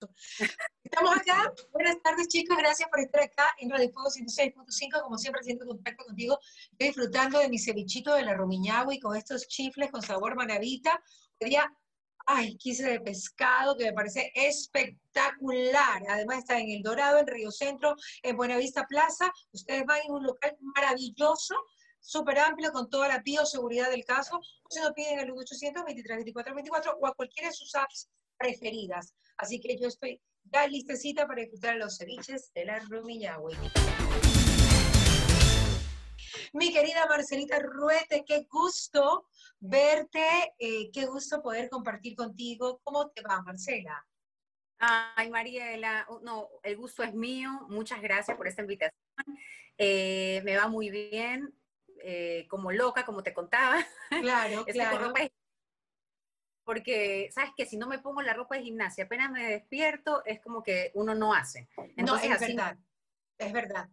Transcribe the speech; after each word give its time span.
Estamos 0.84 1.16
acá. 1.16 1.52
Buenas 1.72 2.00
tardes, 2.02 2.28
chicos. 2.28 2.56
Gracias 2.56 2.88
por 2.88 3.00
estar 3.00 3.22
acá 3.22 3.54
en 3.58 3.70
Radio 3.70 3.90
Fuego 3.92 4.08
106.5. 4.08 5.02
Como 5.02 5.18
siempre, 5.18 5.42
siento 5.42 5.66
contacto 5.66 6.04
contigo. 6.04 6.38
Estoy 6.72 6.88
disfrutando 6.88 7.38
de 7.38 7.48
mi 7.48 7.58
cevichito 7.58 8.14
de 8.14 8.22
la 8.22 8.34
Romiñagua 8.34 8.94
y 8.94 9.00
con 9.00 9.16
estos 9.16 9.46
chifles 9.48 9.90
con 9.90 10.02
sabor 10.02 10.36
manavita. 10.36 11.02
Hoy 11.40 11.50
día, 11.50 11.72
ay, 12.26 12.56
quise 12.56 12.88
de 12.88 13.00
pescado 13.00 13.76
que 13.76 13.84
me 13.84 13.92
parece 13.92 14.32
espectacular. 14.34 16.02
Además, 16.08 16.38
está 16.38 16.58
en 16.58 16.70
El 16.70 16.82
Dorado, 16.82 17.18
en 17.18 17.26
Río 17.26 17.50
Centro, 17.50 17.94
en 18.22 18.36
Buenavista 18.36 18.86
Plaza. 18.86 19.30
Ustedes 19.52 19.84
van 19.86 20.00
en 20.06 20.12
un 20.12 20.24
local 20.24 20.56
maravilloso 20.60 21.54
súper 22.00 22.38
amplio 22.38 22.72
con 22.72 22.88
toda 22.88 23.08
la 23.08 23.18
bioseguridad 23.18 23.90
del 23.90 24.04
caso. 24.04 24.40
Se 24.68 24.82
lo 24.82 24.94
piden 24.94 25.18
al 25.18 25.30
800 25.30 25.84
23 25.84 26.16
24 26.16 26.54
24 26.54 26.96
o 26.98 27.06
a 27.06 27.14
cualquiera 27.14 27.50
de 27.50 27.54
sus 27.54 27.74
apps 27.74 28.08
preferidas. 28.40 29.14
Así 29.40 29.58
que 29.58 29.78
yo 29.78 29.88
estoy 29.88 30.20
ya 30.44 30.66
listecita 30.66 31.26
para 31.26 31.40
disfrutar 31.40 31.76
los 31.76 31.96
ceviches 31.96 32.52
de 32.52 32.66
la 32.66 32.78
Rumiñahui. 32.78 33.56
Mi 36.52 36.70
querida 36.72 37.06
Marcelita 37.06 37.58
Ruete, 37.58 38.22
qué 38.26 38.46
gusto 38.50 39.28
verte, 39.58 40.52
eh, 40.58 40.90
qué 40.92 41.06
gusto 41.06 41.40
poder 41.40 41.70
compartir 41.70 42.14
contigo. 42.16 42.80
¿Cómo 42.84 43.08
te 43.10 43.22
va, 43.22 43.40
Marcela? 43.40 44.06
Ay, 44.78 45.30
Mariela, 45.30 46.06
uh, 46.10 46.20
no, 46.20 46.48
el 46.62 46.76
gusto 46.76 47.02
es 47.02 47.14
mío. 47.14 47.50
Muchas 47.68 48.02
gracias 48.02 48.36
por 48.36 48.46
esta 48.46 48.60
invitación. 48.60 48.94
Eh, 49.78 50.42
me 50.44 50.56
va 50.56 50.68
muy 50.68 50.90
bien, 50.90 51.54
eh, 52.02 52.46
como 52.50 52.72
loca, 52.72 53.06
como 53.06 53.22
te 53.22 53.32
contaba. 53.32 53.86
Claro, 54.10 54.64
claro 54.66 55.14
porque 56.64 57.30
sabes 57.32 57.50
que 57.56 57.66
si 57.66 57.76
no 57.76 57.86
me 57.86 57.98
pongo 57.98 58.22
la 58.22 58.34
ropa 58.34 58.56
de 58.56 58.62
gimnasia, 58.62 59.04
apenas 59.04 59.30
me 59.30 59.44
despierto, 59.44 60.24
es 60.24 60.40
como 60.40 60.62
que 60.62 60.90
uno 60.94 61.14
no 61.14 61.34
hace. 61.34 61.68
Entonces, 61.96 62.28
no, 62.28 62.34
es 62.34 62.40
verdad, 62.40 62.78
es 63.38 63.52
verdad. 63.52 63.88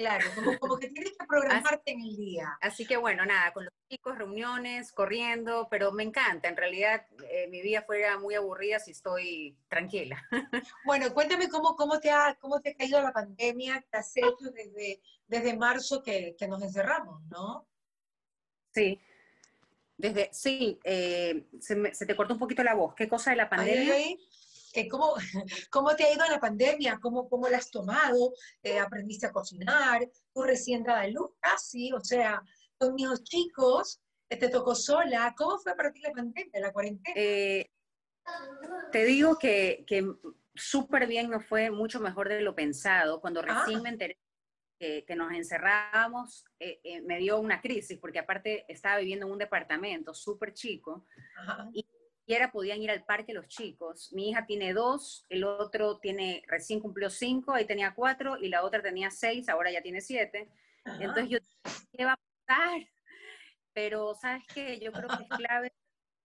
Claro, 0.00 0.24
como, 0.60 0.78
que 0.78 0.88
tienes 0.88 1.12
que 1.12 1.26
programarte 1.26 1.92
en 1.92 2.00
el 2.00 2.16
día. 2.16 2.56
Así 2.62 2.86
que 2.86 2.96
bueno, 2.96 3.26
nada, 3.26 3.52
con 3.52 3.66
los 3.66 3.74
chicos, 3.90 4.16
reuniones, 4.16 4.92
corriendo, 4.92 5.68
pero 5.70 5.92
me 5.92 6.02
encanta. 6.02 6.48
En 6.48 6.56
realidad, 6.56 7.06
eh, 7.28 7.48
mi 7.48 7.60
vida 7.60 7.82
fuera 7.82 8.18
muy 8.18 8.34
aburrida 8.34 8.78
si 8.78 8.92
estoy 8.92 9.58
tranquila. 9.68 10.22
Bueno, 10.86 11.12
cuéntame 11.12 11.50
cómo, 11.50 11.76
cómo, 11.76 12.00
te, 12.00 12.10
ha, 12.10 12.34
cómo 12.40 12.60
te 12.60 12.70
ha 12.70 12.74
caído 12.76 13.02
la 13.02 13.12
pandemia, 13.12 13.84
qué 13.90 13.98
has 13.98 14.16
hecho 14.16 14.50
desde, 14.54 15.02
desde 15.26 15.56
marzo 15.58 16.02
que, 16.02 16.34
que 16.38 16.48
nos 16.48 16.62
encerramos, 16.62 17.22
¿no? 17.24 17.68
Sí, 18.72 18.98
desde, 20.00 20.30
sí, 20.32 20.78
eh, 20.84 21.46
se, 21.60 22.06
te 22.06 22.16
cortó 22.16 22.34
un 22.34 22.40
poquito 22.40 22.62
la 22.62 22.74
voz. 22.74 22.94
¿Qué 22.94 23.08
cosa 23.08 23.30
de 23.30 23.36
la 23.36 23.50
pandemia? 23.50 23.94
¿cómo, 24.90 25.14
¿Cómo 25.70 25.94
te 25.94 26.04
ha 26.04 26.14
ido 26.14 26.26
la 26.26 26.40
pandemia? 26.40 26.98
¿Cómo, 27.00 27.28
cómo 27.28 27.48
la 27.48 27.58
has 27.58 27.70
tomado? 27.70 28.32
Eh, 28.62 28.78
¿Aprendiste 28.78 29.26
a 29.26 29.32
cocinar? 29.32 30.08
¿Tú 30.32 30.42
recién 30.42 30.82
dada 30.82 31.06
luz? 31.08 31.30
sí, 31.58 31.92
o 31.92 32.00
sea, 32.00 32.42
con 32.78 32.94
mis 32.94 33.22
chicos, 33.24 34.00
eh, 34.30 34.36
te 34.36 34.48
tocó 34.48 34.74
sola. 34.74 35.34
¿Cómo 35.36 35.58
fue 35.58 35.76
para 35.76 35.92
ti 35.92 36.00
la 36.00 36.12
pandemia, 36.12 36.60
la 36.60 36.72
cuarentena? 36.72 37.14
te 38.92 39.04
digo 39.04 39.36
que, 39.38 39.84
que 39.86 40.06
súper 40.54 41.06
bien 41.06 41.30
no 41.30 41.40
fue, 41.40 41.70
mucho 41.70 42.00
mejor 42.00 42.28
de 42.28 42.40
lo 42.40 42.54
pensado. 42.54 43.20
Cuando 43.20 43.42
recién 43.42 43.80
ah. 43.80 43.82
me 43.82 43.88
enteré 43.90 44.18
que 44.80 45.14
nos 45.14 45.30
encerrábamos, 45.32 46.46
eh, 46.58 46.80
eh, 46.84 47.02
me 47.02 47.18
dio 47.18 47.38
una 47.38 47.60
crisis, 47.60 47.98
porque 47.98 48.18
aparte 48.18 48.64
estaba 48.66 48.96
viviendo 48.96 49.26
en 49.26 49.32
un 49.32 49.38
departamento 49.38 50.14
súper 50.14 50.54
chico, 50.54 51.06
y 51.74 51.84
era 52.26 52.50
podían 52.50 52.80
ir 52.80 52.90
al 52.90 53.04
parque 53.04 53.34
los 53.34 53.46
chicos. 53.46 54.10
Mi 54.14 54.30
hija 54.30 54.46
tiene 54.46 54.72
dos, 54.72 55.26
el 55.28 55.44
otro 55.44 55.98
tiene, 55.98 56.42
recién 56.46 56.80
cumplió 56.80 57.10
cinco, 57.10 57.52
ahí 57.52 57.66
tenía 57.66 57.94
cuatro, 57.94 58.38
y 58.38 58.48
la 58.48 58.64
otra 58.64 58.80
tenía 58.80 59.10
seis, 59.10 59.50
ahora 59.50 59.70
ya 59.70 59.82
tiene 59.82 60.00
siete. 60.00 60.48
Entonces 60.98 61.28
yo, 61.28 61.38
¿qué 61.92 62.06
va 62.06 62.14
a 62.14 62.20
pasar? 62.46 62.80
Pero, 63.74 64.14
¿sabes 64.14 64.44
qué? 64.54 64.80
Yo 64.80 64.92
creo 64.92 65.08
que 65.08 65.24
es 65.24 65.28
clave 65.28 65.72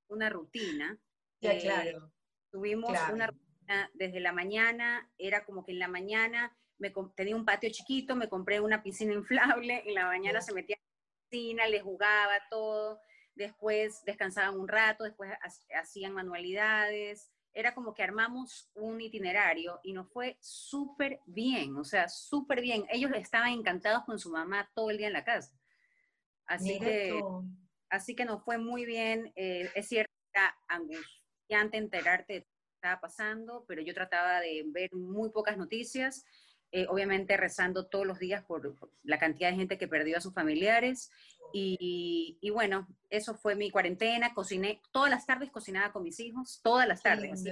una 0.08 0.30
rutina. 0.30 0.98
Ya, 1.42 1.54
eh, 1.54 1.60
claro. 1.60 2.10
Tuvimos 2.52 2.98
una 3.12 3.28
rutina 3.28 3.92
desde 3.94 4.22
la 4.22 4.32
mañana, 4.32 5.12
era 5.18 5.44
como 5.44 5.66
que 5.66 5.74
en 5.74 5.80
la 5.80 5.90
mañana 5.90 6.56
me, 6.78 6.94
tenía 7.16 7.36
un 7.36 7.46
patio 7.46 7.70
chiquito, 7.72 8.16
me 8.16 8.30
compré 8.30 8.60
una 8.60 8.84
piscina 8.84 9.14
inflable, 9.60 9.84
en 9.86 9.94
la 9.94 10.06
mañana 10.06 10.42
se 10.42 10.54
metía 10.54 10.76
en 10.76 10.82
la 10.82 11.30
piscina, 11.30 11.68
le 11.68 11.82
jugaba 11.82 12.34
todo, 12.50 13.00
después 13.36 14.04
descansaban 14.06 14.60
un 14.60 14.68
rato, 14.68 15.04
después 15.04 15.32
hacían 15.74 16.14
manualidades, 16.14 17.30
era 17.56 17.74
como 17.74 17.94
que 17.94 18.04
armamos 18.04 18.70
un 18.74 19.00
itinerario 19.00 19.80
y 19.82 19.94
nos 19.94 20.12
fue 20.12 20.38
súper 20.42 21.22
bien, 21.26 21.78
o 21.78 21.86
sea, 21.86 22.10
súper 22.10 22.60
bien. 22.62 22.86
Ellos 22.90 23.12
estaban 23.16 23.54
encantados 23.54 24.04
con 24.04 24.20
su 24.20 24.30
mamá 24.30 24.70
todo 24.76 24.92
el 24.92 24.98
día 24.98 25.08
en 25.08 25.14
la 25.14 25.24
casa. 25.24 25.58
Así 26.46 26.80
que, 26.80 27.18
así 27.90 28.14
que 28.14 28.26
nos 28.26 28.44
fue 28.44 28.58
muy 28.58 28.86
bien. 28.86 29.32
Eh, 29.38 29.70
es 29.74 29.88
cierto, 29.88 30.12
era 30.34 30.54
angustiante 30.68 31.78
enterarte 31.78 32.34
de 32.34 32.40
lo 32.40 32.46
que 32.46 32.76
estaba 32.76 33.00
pasando, 33.00 33.64
pero 33.70 33.82
yo 33.82 33.94
trataba 33.94 34.42
de 34.42 34.64
ver 34.68 34.94
muy 34.94 35.30
pocas 35.30 35.58
noticias 35.58 36.26
eh, 36.76 36.88
obviamente 36.90 37.38
rezando 37.38 37.86
todos 37.86 38.06
los 38.06 38.20
días 38.20 38.44
por, 38.44 38.76
la 39.04 39.18
cantidad 39.18 39.50
de 39.50 39.56
gente 39.56 39.78
que 39.78 39.88
perdió 39.88 40.18
a 40.18 40.20
sus 40.20 40.34
familiares. 40.34 41.10
Y, 41.54 42.38
y, 42.42 42.50
bueno, 42.50 42.86
eso 43.10 43.34
fue 43.34 43.56
mi 43.56 43.72
cuarentena. 43.72 44.34
Cociné, 44.34 44.82
todas 44.92 45.10
las 45.10 45.26
tardes 45.26 45.52
cocinaba 45.52 45.94
con 45.94 46.04
mis 46.04 46.20
hijos, 46.20 46.60
todas 46.62 46.86
las 46.86 47.02
tardes. 47.02 47.46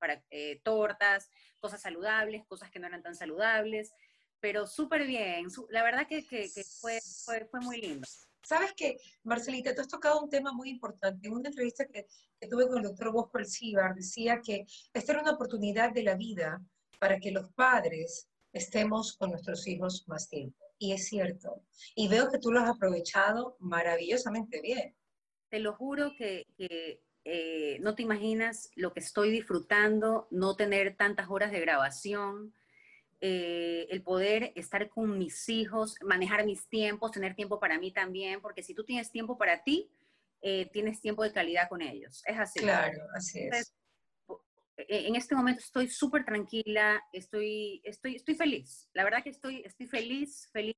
para 0.00 0.20
eh, 0.32 0.60
tortas, 0.64 1.30
cosas 1.60 1.80
saludables, 1.80 2.44
cosas 2.46 2.72
que 2.72 2.80
no 2.80 2.88
eran 2.88 3.04
tan 3.04 3.14
saludables, 3.14 3.92
pero 4.40 4.66
súper 4.66 5.06
bien. 5.06 5.46
La 5.70 5.84
verdad 5.84 6.08
que, 6.08 6.26
que, 6.26 6.48
fue, 6.80 6.98
fue, 7.24 7.46
fue, 7.48 7.60
muy 7.60 7.80
lindo. 7.80 8.08
Sabes 8.42 8.72
que, 8.72 8.96
Marcelita, 9.22 9.76
tú 9.76 9.80
has 9.80 9.86
tocado 9.86 10.20
un 10.20 10.28
tema 10.28 10.52
muy 10.52 10.70
importante. 10.70 11.28
En 11.28 11.34
una 11.34 11.50
entrevista 11.50 11.86
que, 11.86 12.08
que 12.40 12.48
tuve 12.48 12.66
con 12.66 12.78
el 12.78 12.82
doctor 12.82 13.12
Bosco 13.12 13.38
Alcibar, 13.38 13.94
decía 13.94 14.40
que 14.44 14.66
esta 14.92 15.12
era 15.12 15.22
una 15.22 15.34
oportunidad 15.34 15.92
de 15.92 16.02
la 16.02 16.16
vida 16.16 16.60
para 17.02 17.18
que 17.18 17.32
los 17.32 17.52
padres 17.54 18.30
estemos 18.52 19.16
con 19.16 19.30
nuestros 19.30 19.66
hijos 19.66 20.04
más 20.06 20.28
tiempo. 20.28 20.56
Y 20.78 20.92
es 20.92 21.08
cierto. 21.08 21.64
Y 21.96 22.06
veo 22.06 22.30
que 22.30 22.38
tú 22.38 22.52
lo 22.52 22.60
has 22.60 22.70
aprovechado 22.70 23.56
maravillosamente 23.58 24.60
bien. 24.60 24.94
Te 25.48 25.58
lo 25.58 25.74
juro 25.74 26.12
que, 26.16 26.46
eh, 27.24 27.78
no 27.80 27.96
te 27.96 28.04
imaginas 28.04 28.70
lo 28.76 28.92
que 28.92 29.00
estoy 29.00 29.32
disfrutando, 29.32 30.28
no 30.30 30.54
tener 30.54 30.96
tantas 30.96 31.28
horas 31.28 31.50
de 31.50 31.58
grabación, 31.58 32.54
eh, 33.20 33.88
el 33.90 34.02
poder 34.04 34.52
estar 34.54 34.88
con 34.88 35.18
mis 35.18 35.48
hijos, 35.48 35.96
manejar 36.02 36.46
mis 36.46 36.68
tiempos, 36.68 37.10
tener 37.10 37.34
tiempo 37.34 37.58
para 37.58 37.80
mí 37.80 37.90
también, 37.90 38.40
porque 38.40 38.62
si 38.62 38.74
tú 38.74 38.84
tienes 38.84 39.10
tiempo 39.10 39.36
para 39.36 39.64
ti, 39.64 39.90
eh, 40.40 40.70
tienes 40.72 41.00
tiempo 41.00 41.24
de 41.24 41.32
calidad 41.32 41.68
con 41.68 41.82
ellos. 41.82 42.22
Es 42.26 42.38
así. 42.38 42.60
Claro, 42.60 43.02
así 43.12 43.40
es. 43.40 43.74
En 44.92 45.16
este 45.16 45.34
momento 45.34 45.60
estoy 45.60 45.88
súper 45.88 46.24
tranquila, 46.24 47.02
estoy, 47.12 47.80
estoy, 47.84 48.16
estoy 48.16 48.34
feliz. 48.34 48.90
La 48.92 49.04
verdad 49.04 49.22
que 49.22 49.30
estoy, 49.30 49.62
estoy 49.64 49.86
feliz, 49.86 50.50
feliz. 50.52 50.74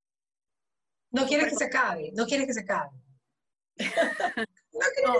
No 1.11 1.25
quieres 1.27 1.49
que 1.49 1.55
se 1.55 1.65
acabe, 1.65 2.11
no 2.13 2.25
quieres 2.25 2.47
que 2.47 2.53
se 2.53 2.61
acabe. 2.61 2.91
no 4.73 5.13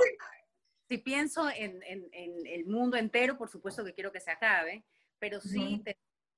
Si 0.87 0.97
pienso 0.99 1.49
en, 1.49 1.83
en, 1.83 2.07
en, 2.13 2.47
el 2.47 2.65
mundo 2.67 2.95
entero, 2.95 3.37
por 3.37 3.49
supuesto 3.49 3.83
que 3.83 3.93
quiero 3.93 4.11
que 4.11 4.21
se 4.21 4.31
acabe, 4.31 4.85
pero 5.19 5.41
sí 5.41 5.81
te 5.83 5.97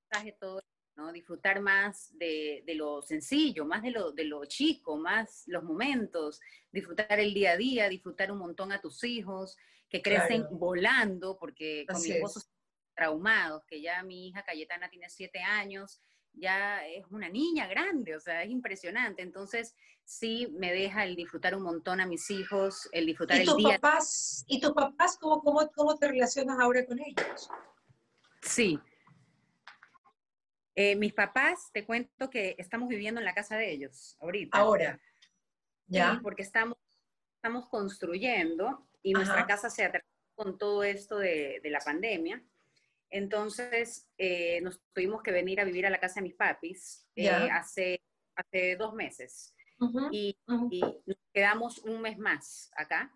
mensaje 0.09 0.35
todo, 0.39 0.63
¿no? 0.95 1.11
Disfrutar 1.11 1.61
más 1.61 2.17
de, 2.17 2.63
de, 2.65 2.73
lo 2.73 3.03
sencillo, 3.03 3.65
más 3.65 3.83
de 3.83 3.91
lo, 3.91 4.11
de 4.11 4.23
lo 4.23 4.45
chico, 4.45 4.97
más 4.97 5.43
los 5.45 5.63
momentos, 5.63 6.39
disfrutar 6.71 7.19
el 7.19 7.33
día 7.33 7.51
a 7.51 7.57
día, 7.57 7.89
disfrutar 7.89 8.31
un 8.31 8.39
montón 8.39 8.71
a 8.71 8.81
tus 8.81 9.03
hijos, 9.03 9.57
que 9.89 10.01
crecen 10.01 10.45
volando, 10.51 11.37
porque 11.37 11.85
con 11.87 12.01
mi 12.01 12.11
esposo 12.11 12.41
traumados, 12.95 13.63
que 13.65 13.79
ya 13.81 14.01
mi 14.03 14.27
hija 14.27 14.43
Cayetana 14.43 14.89
tiene 14.89 15.09
siete 15.09 15.39
años, 15.39 16.01
ya 16.33 16.85
es 16.85 17.05
una 17.09 17.29
niña 17.29 17.67
grande, 17.67 18.15
o 18.15 18.19
sea, 18.19 18.43
es 18.43 18.49
impresionante. 18.49 19.21
Entonces, 19.21 19.75
sí 20.03 20.47
me 20.57 20.73
deja 20.73 21.03
el 21.03 21.15
disfrutar 21.15 21.55
un 21.55 21.63
montón 21.63 22.01
a 22.01 22.07
mis 22.07 22.29
hijos, 22.31 22.89
el 22.91 23.05
disfrutar 23.05 23.37
¿Y 23.37 23.49
el 23.49 23.55
día. 23.55 23.79
Papás, 23.79 24.43
¿Y 24.47 24.59
tus 24.59 24.71
papás 24.71 25.17
cómo, 25.19 25.41
cómo, 25.41 25.69
cómo 25.75 25.97
te 25.97 26.07
relacionas 26.07 26.59
ahora 26.59 26.85
con 26.85 26.99
ellos? 26.99 27.49
Sí. 28.41 28.79
Eh, 30.75 30.95
mis 30.95 31.13
papás, 31.13 31.69
te 31.73 31.85
cuento 31.85 32.29
que 32.29 32.55
estamos 32.57 32.87
viviendo 32.89 33.19
en 33.19 33.25
la 33.25 33.33
casa 33.33 33.57
de 33.57 33.71
ellos 33.71 34.15
ahorita. 34.19 34.57
Ahora. 34.57 34.99
Ya. 35.89 36.19
porque 36.21 36.43
estamos, 36.43 36.77
estamos 37.35 37.69
construyendo 37.69 38.86
y 39.07 39.13
nuestra 39.13 39.45
casa 39.45 39.69
se 39.69 39.85
atrasó 39.85 40.05
con 40.35 40.57
todo 40.57 40.83
esto 40.83 41.17
de, 41.17 41.61
la 41.63 41.79
pandemia. 41.79 42.43
Entonces, 43.09 44.09
eh, 44.17 44.59
nos 44.61 44.81
tuvimos 44.91 45.23
que 45.23 45.31
venir 45.31 45.61
a 45.61 45.63
vivir 45.63 45.85
a 45.85 45.89
la 45.89 45.99
casa 45.99 46.15
de 46.15 46.23
mis 46.23 46.35
papis 46.35 47.07
eh, 47.15 47.29
hace, 47.29 48.01
hace 48.35 48.75
dos 48.75 48.93
meses. 48.93 49.55
y, 50.11 50.37
nos 50.45 51.17
quedamos 51.33 51.77
un 51.79 52.01
mes 52.01 52.17
más 52.17 52.69
acá. 52.75 53.13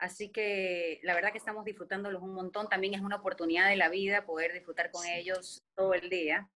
Así 0.00 0.30
que 0.30 0.98
la 1.04 1.14
verdad 1.14 1.30
que 1.30 1.38
estamos 1.38 1.64
disfrutándolos 1.64 2.20
un 2.20 2.34
montón. 2.34 2.68
También 2.68 2.94
es 2.94 3.00
una 3.00 3.16
oportunidad 3.16 3.68
de 3.68 3.76
la 3.76 3.88
vida 3.88 4.26
poder 4.26 4.52
disfrutar 4.52 4.90
con 4.90 5.06
ellos 5.06 5.62
todo 5.76 5.94
el 5.94 6.10
día. 6.10 6.50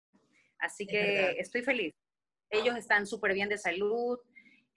Así 0.57 0.87
que 0.87 1.31
estoy 1.31 1.63
feliz. 1.63 1.93
Ellos 2.49 2.77
están 2.77 3.05
súper 3.05 3.33
bien 3.33 3.49
de 3.49 3.57
salud, 3.57 4.19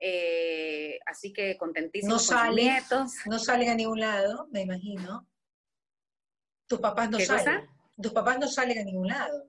eh, 0.04 0.98
así 1.06 1.32
que 1.32 1.56
contentísimos 1.56 2.28
no 2.28 2.36
con 2.36 2.56
nietos. 2.56 3.12
No 3.26 3.38
salen 3.38 3.70
a 3.70 3.74
ningún 3.74 4.00
lado, 4.00 4.48
me 4.50 4.62
imagino. 4.62 5.28
Tus 6.66 6.80
papás 6.80 7.08
no 7.08 7.20
salen. 7.20 7.68
Tus 8.02 8.12
papás 8.12 8.38
no 8.40 8.48
salen 8.48 8.78
a 8.80 8.84
ningún 8.84 9.06
lado. 9.06 9.48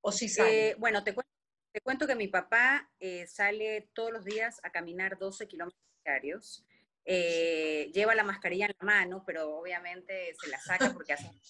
¿O 0.00 0.10
sí 0.10 0.28
salen? 0.28 0.54
Eh, 0.54 0.74
bueno, 0.78 1.04
te 1.04 1.12
cuento, 1.12 1.30
te 1.72 1.80
cuento, 1.82 2.06
que 2.06 2.14
mi 2.14 2.28
papá 2.28 2.90
eh, 2.98 3.26
sale 3.26 3.90
todos 3.92 4.10
los 4.10 4.24
días 4.24 4.58
a 4.62 4.70
caminar 4.70 5.18
12 5.18 5.46
kilómetros 5.46 5.82
diarios. 6.02 6.64
lleva 7.04 8.14
la 8.14 8.24
mascarilla 8.24 8.66
en 8.66 8.74
la 8.78 8.86
mano, 8.86 9.22
pero 9.26 9.54
obviamente 9.58 10.34
se 10.40 10.48
la 10.48 10.58
saca 10.60 10.92
porque 10.92 11.12
hace... 11.12 11.30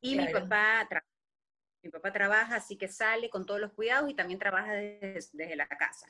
Y 0.00 0.14
mi 0.14 0.28
papá 0.28 0.86
trabaja 0.88 1.18
mi 1.82 1.90
papá 1.90 2.12
trabaja, 2.12 2.56
así 2.56 2.76
que 2.76 2.88
sale 2.88 3.30
con 3.30 3.46
todos 3.46 3.60
los 3.60 3.72
cuidados 3.72 4.10
y 4.10 4.14
también 4.14 4.38
trabaja 4.38 4.72
desde, 4.72 5.56
la 5.56 5.66
casa. 5.68 6.06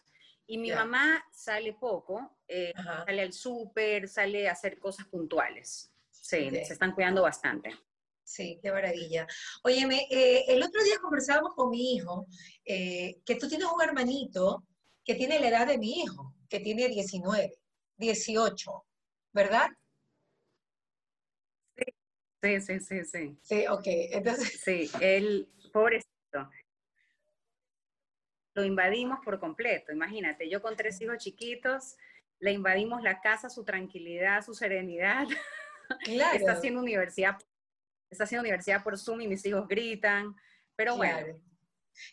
Y 0.51 0.57
mi 0.57 0.73
mamá 0.73 1.23
sale 1.31 1.75
poco, 1.75 2.39
eh, 2.49 2.73
sale 2.75 3.21
al 3.21 3.33
súper, 3.35 4.09
sale 4.09 4.49
a 4.49 4.53
hacer 4.53 4.79
cosas 4.79 5.07
puntuales. 5.07 5.93
Sí, 6.11 6.49
se 6.51 6.73
están 6.73 6.95
cuidando 6.95 7.23
bastante. 7.23 7.77
Sí, 8.25 8.59
qué 8.63 8.73
maravilla. 8.73 9.27
Óyeme, 9.63 10.07
eh, 10.11 10.47
el 10.49 10.63
otro 10.63 10.83
día 10.83 10.99
conversábamos 11.01 11.55
con 11.55 11.69
mi 11.69 11.95
hijo, 11.95 12.27
eh, 12.65 13.21
que 13.27 13.35
tú 13.35 13.47
tienes 13.47 13.69
un 13.69 13.83
hermanito 13.83 14.65
que 15.05 15.15
tiene 15.15 15.39
la 15.39 15.49
edad 15.49 15.67
de 15.67 15.77
mi 15.77 16.01
hijo, 16.01 16.35
que 16.49 16.61
tiene 16.61 16.89
19, 16.89 17.53
18, 17.99 18.87
¿verdad? 19.33 19.69
Sí, 22.43 22.61
sí, 22.61 22.81
sí, 22.81 23.05
sí. 23.05 23.39
Sí, 23.43 23.67
ok. 23.67 23.85
Entonces... 23.85 24.61
Sí, 24.65 24.91
él, 25.01 25.47
pobrecito. 25.75 26.49
Lo 28.59 28.65
invadimos 28.65 29.21
por 29.25 29.39
completo, 29.39 29.93
imagínate, 29.93 30.51
yo 30.51 30.61
con 30.61 30.77
tres 30.77 31.01
hijos 31.01 31.19
chiquitos, 31.19 31.97
le 32.41 32.51
invadimos 32.51 33.05
la 33.05 33.21
casa, 33.21 33.49
su 33.49 33.65
tranquilidad, 33.65 34.45
su 34.45 34.53
serenidad. 34.55 35.27
Claro. 36.05 36.37
está 36.37 36.53
haciendo 36.53 36.81
universidad, 36.81 37.39
está 38.11 38.25
haciendo 38.25 38.43
universidad 38.43 38.85
por 38.85 38.99
Zoom 38.99 39.23
y 39.23 39.27
mis 39.27 39.47
hijos 39.47 39.67
gritan, 39.67 40.37
pero 40.77 40.99
bueno. 40.99 41.41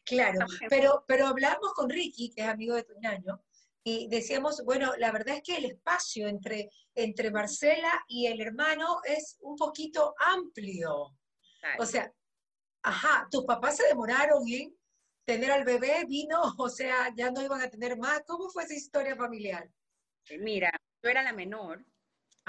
Claro, 0.05 0.45
pero, 0.69 1.03
pero 1.05 1.27
hablamos 1.27 1.73
con 1.73 1.89
Ricky, 1.89 2.31
que 2.33 2.43
es 2.43 2.47
amigo 2.47 2.73
de 2.73 2.83
tu 2.83 2.93
ñaño, 3.01 3.43
y 3.83 4.07
decíamos, 4.07 4.63
bueno, 4.63 4.93
la 4.97 5.11
verdad 5.11 5.35
es 5.35 5.43
que 5.43 5.57
el 5.57 5.65
espacio 5.65 6.29
entre, 6.29 6.69
entre 6.93 7.31
Marcela 7.31 7.91
y 8.07 8.27
el 8.27 8.39
hermano 8.39 8.99
es 9.03 9.37
un 9.41 9.57
poquito 9.57 10.15
amplio. 10.19 11.13
O 11.77 11.85
sea, 11.85 12.09
ajá, 12.81 13.27
tus 13.29 13.43
papás 13.43 13.75
se 13.75 13.87
demoraron 13.87 14.47
en 14.47 14.73
tener 15.25 15.51
al 15.51 15.65
bebé, 15.65 16.05
vino, 16.07 16.41
o 16.57 16.69
sea, 16.69 17.13
ya 17.15 17.31
no 17.31 17.41
iban 17.41 17.61
a 17.61 17.69
tener 17.69 17.97
más. 17.97 18.21
¿Cómo 18.25 18.49
fue 18.49 18.63
esa 18.63 18.75
historia 18.75 19.15
familiar? 19.15 19.69
Eh, 20.29 20.37
mira, 20.37 20.71
yo 21.03 21.09
era 21.09 21.23
la 21.23 21.33
menor, 21.33 21.83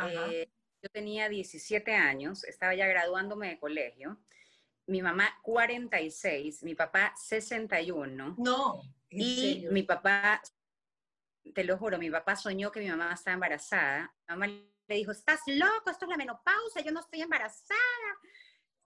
eh, 0.08 0.48
yo 0.82 0.88
tenía 0.90 1.28
17 1.28 1.94
años, 1.94 2.44
estaba 2.44 2.74
ya 2.74 2.86
graduándome 2.86 3.48
de 3.48 3.58
colegio, 3.58 4.20
mi 4.86 5.02
mamá 5.02 5.28
46, 5.42 6.62
mi 6.62 6.74
papá 6.74 7.12
61. 7.16 8.36
No. 8.38 8.80
y 9.10 9.66
mi 9.70 9.82
papá, 9.82 10.40
te 11.54 11.64
lo 11.64 11.76
juro, 11.76 11.98
mi 11.98 12.10
papá 12.10 12.36
soñó 12.36 12.70
que 12.70 12.80
mi 12.80 12.88
mamá 12.88 13.12
estaba 13.12 13.34
embarazada. 13.34 14.14
Mi 14.28 14.34
mamá 14.34 14.46
le 14.46 14.94
dijo, 14.94 15.10
estás 15.10 15.40
loco, 15.46 15.90
esto 15.90 16.04
es 16.04 16.10
la 16.10 16.16
menopausa, 16.16 16.80
yo 16.82 16.92
no 16.92 17.00
estoy 17.00 17.22
embarazada. 17.22 17.78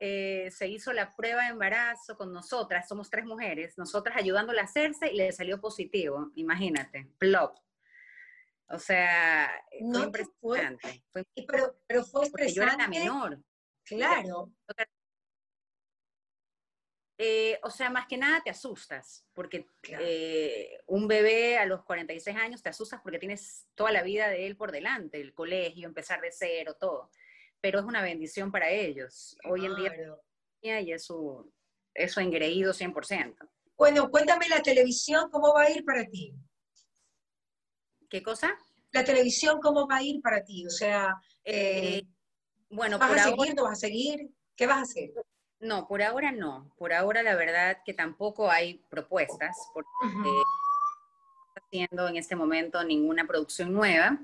Eh, 0.03 0.51
se 0.51 0.67
hizo 0.67 0.95
la 0.95 1.15
prueba 1.15 1.43
de 1.43 1.51
embarazo 1.51 2.17
con 2.17 2.33
nosotras, 2.33 2.89
somos 2.89 3.11
tres 3.11 3.27
mujeres, 3.27 3.77
nosotras 3.77 4.17
ayudándola 4.17 4.63
a 4.63 4.65
hacerse 4.65 5.13
y 5.13 5.17
le 5.17 5.31
salió 5.31 5.61
positivo, 5.61 6.31
imagínate, 6.37 7.11
plop. 7.19 7.59
O 8.69 8.79
sea, 8.79 9.51
fue 9.93 10.05
impresionante. 10.05 11.05
pero, 11.47 11.77
pero 11.87 12.05
fue 12.05 12.25
estresante. 12.25 12.31
Porque 12.31 12.53
yo 12.53 12.63
era 12.63 12.77
la 12.79 12.89
menor. 12.89 13.43
Claro. 13.85 14.51
Eh, 17.19 17.61
o 17.63 17.69
sea, 17.69 17.91
más 17.91 18.07
que 18.07 18.17
nada 18.17 18.41
te 18.43 18.49
asustas, 18.49 19.27
porque 19.35 19.67
eh, 19.83 20.81
un 20.87 21.09
bebé 21.09 21.59
a 21.59 21.67
los 21.67 21.85
46 21.85 22.35
años 22.39 22.63
te 22.63 22.71
asustas 22.71 23.03
porque 23.03 23.19
tienes 23.19 23.67
toda 23.75 23.93
la 23.93 24.03
vida 24.03 24.29
de 24.29 24.47
él 24.47 24.57
por 24.57 24.73
delante, 24.73 25.21
el 25.21 25.35
colegio, 25.35 25.87
empezar 25.87 26.23
de 26.23 26.33
cero, 26.33 26.79
todo 26.81 27.11
pero 27.61 27.79
es 27.81 27.85
una 27.85 28.03
bendición 28.03 28.51
para 28.51 28.71
ellos. 28.71 29.37
Hoy 29.49 29.67
en 29.67 29.75
día 29.77 30.81
y 30.81 30.93
eso, 30.93 31.47
eso 31.95 32.21
engreído 32.21 32.73
100%. 32.73 33.37
Bueno, 33.77 34.11
cuéntame 34.11 34.49
la 34.49 34.61
televisión, 34.61 35.31
¿cómo 35.31 35.55
va 35.55 35.63
a 35.63 35.71
ir 35.71 35.85
para 35.85 36.05
ti? 36.05 36.35
¿Qué 38.09 38.23
cosa? 38.23 38.55
La 38.93 39.05
televisión, 39.05 39.61
¿cómo 39.63 39.87
va 39.87 39.97
a 39.97 40.03
ir 40.03 40.21
para 40.21 40.45
ti? 40.45 40.67
O 40.67 40.71
sea, 40.71 41.15
eh, 41.45 41.99
eh, 41.99 42.07
bueno, 42.69 42.99
¿vas 42.99 43.13
a 43.13 43.31
seguir, 43.31 43.55
no 43.55 43.65
vas 43.65 43.73
a 43.73 43.77
seguir? 43.77 44.31
¿Qué 44.57 44.67
vas 44.67 44.79
a 44.79 44.83
hacer? 44.83 45.13
No, 45.61 45.87
por 45.87 46.03
ahora 46.03 46.33
no. 46.33 46.73
Por 46.77 46.93
ahora 46.93 47.23
la 47.23 47.37
verdad 47.37 47.79
que 47.85 47.95
tampoco 47.95 48.51
hay 48.51 48.85
propuestas, 48.91 49.57
porque 49.73 49.89
no 50.03 50.43
está 51.49 51.63
haciendo 51.67 52.09
en 52.09 52.17
este 52.17 52.37
momento 52.37 52.83
ninguna 52.85 53.27
producción 53.27 53.73
nueva 53.73 54.19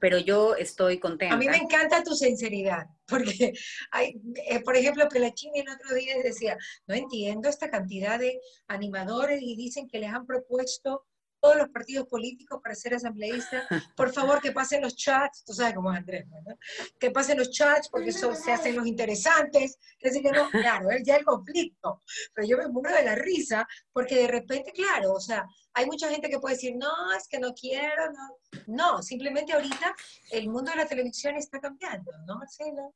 pero 0.00 0.18
yo 0.18 0.54
estoy 0.54 0.98
contenta. 0.98 1.34
A 1.34 1.38
mí 1.38 1.46
me 1.48 1.56
encanta 1.56 2.02
tu 2.02 2.14
sinceridad, 2.14 2.86
porque 3.06 3.52
hay, 3.90 4.20
eh, 4.48 4.60
por 4.60 4.76
ejemplo, 4.76 5.08
que 5.08 5.18
la 5.18 5.32
China 5.32 5.54
el 5.56 5.68
otro 5.68 5.94
día 5.94 6.14
decía, 6.22 6.56
no 6.86 6.94
entiendo 6.94 7.48
esta 7.48 7.70
cantidad 7.70 8.18
de 8.18 8.40
animadores 8.66 9.40
y 9.42 9.56
dicen 9.56 9.88
que 9.88 9.98
les 9.98 10.12
han 10.12 10.26
propuesto 10.26 11.04
todos 11.48 11.60
los 11.60 11.70
partidos 11.70 12.06
políticos 12.06 12.60
para 12.62 12.74
ser 12.74 12.94
asambleístas, 12.94 13.64
por 13.96 14.12
favor 14.12 14.40
que 14.42 14.52
pasen 14.52 14.82
los 14.82 14.94
chats, 14.94 15.44
tú 15.44 15.54
sabes 15.54 15.74
cómo 15.74 15.90
es 15.90 15.98
Andrés, 15.98 16.26
¿no? 16.28 16.58
que 17.00 17.10
pasen 17.10 17.38
los 17.38 17.50
chats 17.50 17.88
porque 17.88 18.10
eso 18.10 18.34
se 18.34 18.52
hacen 18.52 18.76
los 18.76 18.86
interesantes, 18.86 19.78
que 19.98 20.10
que 20.10 20.30
no, 20.30 20.50
claro, 20.50 20.88
ya 21.02 21.16
el 21.16 21.24
conflicto, 21.24 22.02
pero 22.34 22.46
yo 22.46 22.58
me 22.58 22.68
muero 22.68 22.94
de 22.94 23.04
la 23.04 23.14
risa 23.14 23.66
porque 23.92 24.16
de 24.16 24.28
repente, 24.28 24.72
claro, 24.72 25.12
o 25.12 25.20
sea, 25.20 25.46
hay 25.72 25.86
mucha 25.86 26.10
gente 26.10 26.28
que 26.28 26.38
puede 26.38 26.56
decir, 26.56 26.76
no, 26.76 27.12
es 27.16 27.26
que 27.28 27.38
no 27.38 27.54
quiero, 27.54 28.10
no, 28.12 28.66
no, 28.66 29.02
simplemente 29.02 29.54
ahorita 29.54 29.94
el 30.32 30.50
mundo 30.50 30.70
de 30.70 30.76
la 30.76 30.86
televisión 30.86 31.36
está 31.36 31.60
cambiando, 31.60 32.12
¿no, 32.26 32.36
Marcela? 32.36 32.90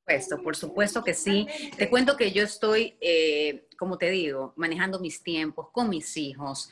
Supuesto, 0.00 0.42
por 0.42 0.56
supuesto 0.56 1.04
que 1.04 1.14
sí. 1.14 1.46
Te 1.78 1.88
cuento 1.88 2.16
que 2.16 2.30
yo 2.32 2.42
estoy, 2.42 2.96
eh, 3.00 3.68
como 3.78 3.96
te 3.96 4.10
digo, 4.10 4.52
manejando 4.56 5.00
mis 5.00 5.22
tiempos 5.22 5.68
con 5.70 5.88
mis 5.88 6.16
hijos 6.16 6.70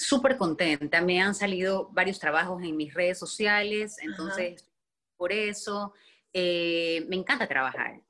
súper 0.00 0.36
contenta. 0.36 1.00
Me 1.02 1.20
han 1.20 1.34
salido 1.34 1.88
varios 1.92 2.18
trabajos 2.18 2.62
en 2.62 2.76
mis 2.76 2.94
redes 2.94 3.18
sociales, 3.18 3.98
entonces 4.02 4.64
por 5.16 5.32
eso 5.32 5.92
eh, 6.32 7.04
me 7.08 7.16
encanta 7.16 7.46
trabajar. 7.46 8.00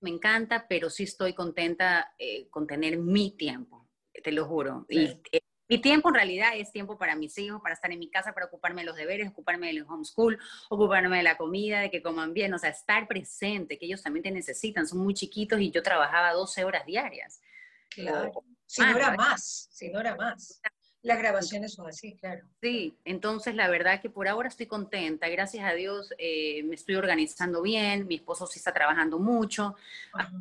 me 0.00 0.10
encanta, 0.10 0.66
pero 0.68 0.90
sí 0.90 1.04
estoy 1.04 1.34
contenta 1.34 2.14
eh, 2.18 2.48
con 2.50 2.66
tener 2.66 2.98
mi 2.98 3.36
tiempo, 3.36 3.88
te 4.22 4.32
lo 4.32 4.46
juro. 4.46 4.84
Y 4.88 5.20
eh, 5.32 5.40
mi 5.68 5.78
tiempo 5.78 6.08
en 6.10 6.14
realidad 6.16 6.50
es 6.54 6.72
tiempo 6.72 6.98
para 6.98 7.16
mis 7.16 7.36
hijos, 7.38 7.60
para 7.62 7.74
estar 7.74 7.90
en 7.90 7.98
mi 7.98 8.10
casa, 8.10 8.32
para 8.32 8.46
ocuparme 8.46 8.82
de 8.82 8.86
los 8.86 8.96
deberes, 8.96 9.28
ocuparme 9.28 9.68
del 9.68 9.84
homeschool, 9.88 10.38
ocuparme 10.68 11.18
de 11.18 11.22
la 11.22 11.36
comida, 11.36 11.80
de 11.80 11.90
que 11.90 12.02
coman 12.02 12.32
bien, 12.34 12.52
o 12.54 12.58
sea, 12.58 12.70
estar 12.70 13.06
presente, 13.06 13.78
que 13.78 13.86
ellos 13.86 14.02
también 14.02 14.22
te 14.22 14.30
necesitan, 14.30 14.86
son 14.86 14.98
muy 14.98 15.14
chiquitos 15.14 15.60
y 15.60 15.70
yo 15.70 15.82
trabajaba 15.82 16.32
12 16.32 16.64
horas 16.64 16.84
diarias. 16.84 17.40
Claro, 17.88 18.44
si 18.66 18.82
no 18.82 18.96
era 18.96 19.14
más, 19.14 19.68
si 19.70 19.88
no 19.88 20.00
era 20.00 20.14
más. 20.16 20.60
Las 21.02 21.18
grabaciones 21.18 21.74
son 21.74 21.86
así, 21.86 22.16
claro. 22.16 22.44
Sí, 22.60 22.96
entonces 23.04 23.54
la 23.54 23.68
verdad 23.68 24.00
que 24.00 24.10
por 24.10 24.26
ahora 24.26 24.48
estoy 24.48 24.66
contenta. 24.66 25.28
Gracias 25.28 25.64
a 25.64 25.72
Dios 25.72 26.12
eh, 26.18 26.62
me 26.64 26.74
estoy 26.74 26.96
organizando 26.96 27.62
bien, 27.62 28.06
mi 28.08 28.16
esposo 28.16 28.46
sí 28.46 28.58
está 28.58 28.72
trabajando 28.72 29.18
mucho, 29.18 29.76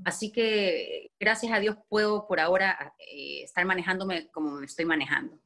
así 0.04 0.32
que 0.32 1.12
gracias 1.20 1.52
a 1.52 1.60
Dios 1.60 1.78
puedo 1.88 2.28
por 2.28 2.40
ahora 2.40 2.96
eh, 2.98 3.44
estar 3.44 3.66
manejándome 3.66 4.30
como 4.30 4.52
me 4.52 4.66
estoy 4.66 4.86
manejando. 4.86 5.40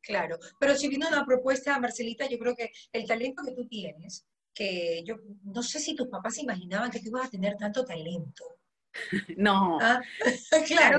Claro, 0.00 0.38
pero 0.58 0.76
si 0.76 0.88
vino 0.88 1.08
una 1.08 1.24
propuesta, 1.24 1.78
Marcelita, 1.78 2.28
yo 2.28 2.38
creo 2.38 2.54
que 2.54 2.72
el 2.92 3.06
talento 3.06 3.42
que 3.44 3.52
tú 3.52 3.66
tienes, 3.66 4.26
que 4.54 5.02
yo 5.04 5.16
no 5.44 5.62
sé 5.62 5.80
si 5.80 5.94
tus 5.94 6.08
papás 6.08 6.38
imaginaban 6.38 6.90
que 6.90 7.00
tú 7.00 7.08
ibas 7.08 7.26
a 7.26 7.30
tener 7.30 7.56
tanto 7.56 7.84
talento. 7.84 8.44
No. 9.36 9.78
Ah, 9.80 10.00
claro. 10.66 10.98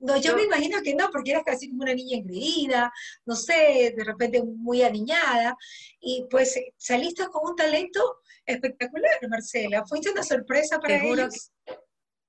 No, 0.00 0.16
yo, 0.16 0.36
me 0.36 0.44
imagino 0.44 0.80
que 0.82 0.94
no, 0.94 1.10
porque 1.10 1.32
eras 1.32 1.42
casi 1.44 1.68
como 1.68 1.82
una 1.82 1.94
niña 1.94 2.18
engreída, 2.18 2.92
no 3.26 3.34
sé, 3.34 3.94
de 3.96 4.04
repente 4.04 4.42
muy 4.42 4.82
aniñada, 4.82 5.56
y 6.00 6.24
pues 6.30 6.56
eh, 6.56 6.72
saliste 6.76 7.26
con 7.26 7.50
un 7.50 7.56
talento 7.56 8.20
espectacular, 8.46 9.18
Marcela. 9.28 9.84
¿Fuiste 9.86 10.10
una 10.10 10.22
sorpresa 10.22 10.78
para 10.78 11.02
ellos? 11.02 11.50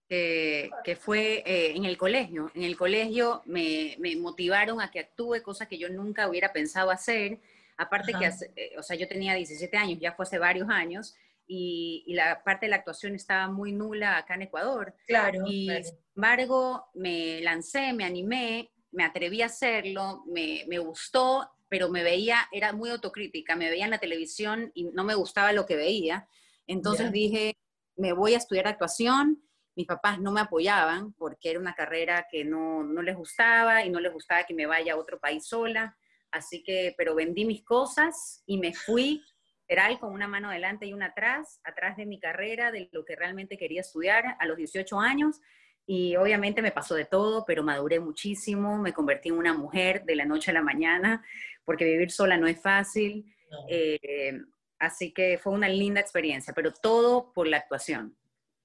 Que, 0.08 0.72
que, 0.84 0.96
fue 0.96 1.44
eh, 1.46 1.74
en 1.76 1.86
el 1.86 1.96
colegio. 1.96 2.52
En 2.56 2.64
el 2.64 2.76
colegio 2.76 3.44
me, 3.46 3.96
me, 4.00 4.16
motivaron 4.16 4.82
a 4.82 4.90
que 4.90 5.02
actúe, 5.02 5.44
cosas 5.44 5.68
que 5.68 5.78
yo 5.78 5.90
nunca 5.90 6.28
hubiera 6.28 6.52
pensado 6.52 6.90
hacer. 6.90 7.38
Aparte 7.78 8.14
que, 8.14 8.26
eh, 8.56 8.74
o 8.80 8.82
sea, 8.82 8.98
yo 8.98 9.08
tenía 9.08 9.36
17 9.36 9.78
años, 9.78 10.00
ya 10.02 10.14
fue 10.14 10.24
hace 10.24 10.40
varios 10.40 10.68
años, 10.70 11.16
y, 11.52 12.14
la 12.14 12.44
parte 12.44 12.68
de 12.68 12.70
la 12.70 12.76
actuación 12.78 13.16
estaba 13.16 13.48
muy 13.48 13.74
nula 13.74 14.18
acá 14.18 14.36
en 14.36 14.44
Ecuador. 14.44 14.94
Claro. 15.08 15.44
Y 15.48 15.68
sin 15.84 15.98
embargo, 16.16 16.86
me 16.94 17.42
lancé, 17.42 17.92
me 17.94 18.06
animé, 18.06 18.72
me 18.92 19.04
atreví 19.04 19.42
a 19.42 19.48
hacerlo, 19.48 20.24
me, 20.28 20.64
me 20.68 20.78
gustó, 20.78 21.50
pero 21.68 21.90
me 21.90 22.04
veía, 22.04 22.48
era 22.52 22.72
muy 22.72 22.92
autocrítica, 22.92 23.56
me 23.56 23.70
veía 23.70 23.86
en 23.86 23.92
la 23.92 23.98
televisión 23.98 24.72
y 24.76 24.86
no 24.86 25.04
me 25.04 25.16
gustaba 25.16 25.52
lo 25.52 25.66
que 25.66 25.76
veía. 25.76 26.28
Entonces 26.68 27.12
dije, 27.12 27.56
me 27.98 28.14
voy 28.14 28.36
a 28.36 28.38
estudiar 28.38 28.68
actuación. 28.68 29.42
Mis 29.76 29.88
papás 29.88 30.20
no 30.20 30.32
me 30.32 30.42
apoyaban 30.42 31.14
porque 31.14 31.50
era 31.50 31.60
una 31.60 31.74
carrera 31.74 32.28
que 32.30 32.46
no, 32.46 32.84
no 32.84 33.02
les 33.02 33.16
gustaba 33.16 33.84
y 33.84 33.90
no 33.90 34.00
les 34.00 34.14
gustaba 34.14 34.44
que 34.44 34.54
me 34.54 34.68
vaya 34.68 34.94
a 34.94 34.98
otro 34.98 35.20
país 35.20 35.48
sola. 35.48 35.98
Así 36.30 36.62
que, 36.62 36.94
pero 36.96 37.16
vendí 37.16 37.44
mis 37.44 37.64
cosas 37.64 38.44
y 38.46 38.60
me 38.60 38.74
fui 38.74 39.24
literal 39.70 40.00
con 40.00 40.14
una 40.14 40.28
mano 40.28 40.50
adelante 40.50 40.88
y 40.88 40.94
una 40.94 41.08
atrás, 41.08 41.62
atrás 41.64 41.96
de 41.96 42.08
mi 42.08 42.20
carrera, 42.20 42.72
de 42.72 42.90
lo 42.92 43.06
que 43.06 43.16
realmente 43.16 43.56
quería 43.56 43.82
estudiar 43.82 44.36
a 44.40 44.46
los 44.48 44.58
18 44.58 45.00
años. 45.00 45.40
Y 45.86 46.16
obviamente 46.16 46.64
me 46.64 46.72
pasó 46.72 46.96
de 46.96 47.06
todo, 47.06 47.46
pero 47.46 47.64
maduré 47.64 48.00
muchísimo, 48.00 48.80
me 48.80 48.94
convertí 48.94 49.30
en 49.30 49.38
una 49.38 49.54
mujer 49.54 50.06
de 50.06 50.16
la 50.16 50.26
noche 50.26 50.50
a 50.50 50.56
la 50.56 50.64
mañana, 50.64 51.24
porque 51.66 51.86
vivir 51.86 52.12
sola 52.12 52.38
no 52.38 52.48
es 52.48 52.60
fácil. 52.60 53.26
Eh, 53.68 54.40
así 54.80 55.12
que 55.14 55.38
fue 55.38 55.54
una 55.54 55.70
linda 55.70 56.02
experiencia, 56.02 56.54
pero 56.54 56.72
todo 56.74 57.32
por 57.32 57.48
la 57.48 57.58
actuación. 57.58 58.16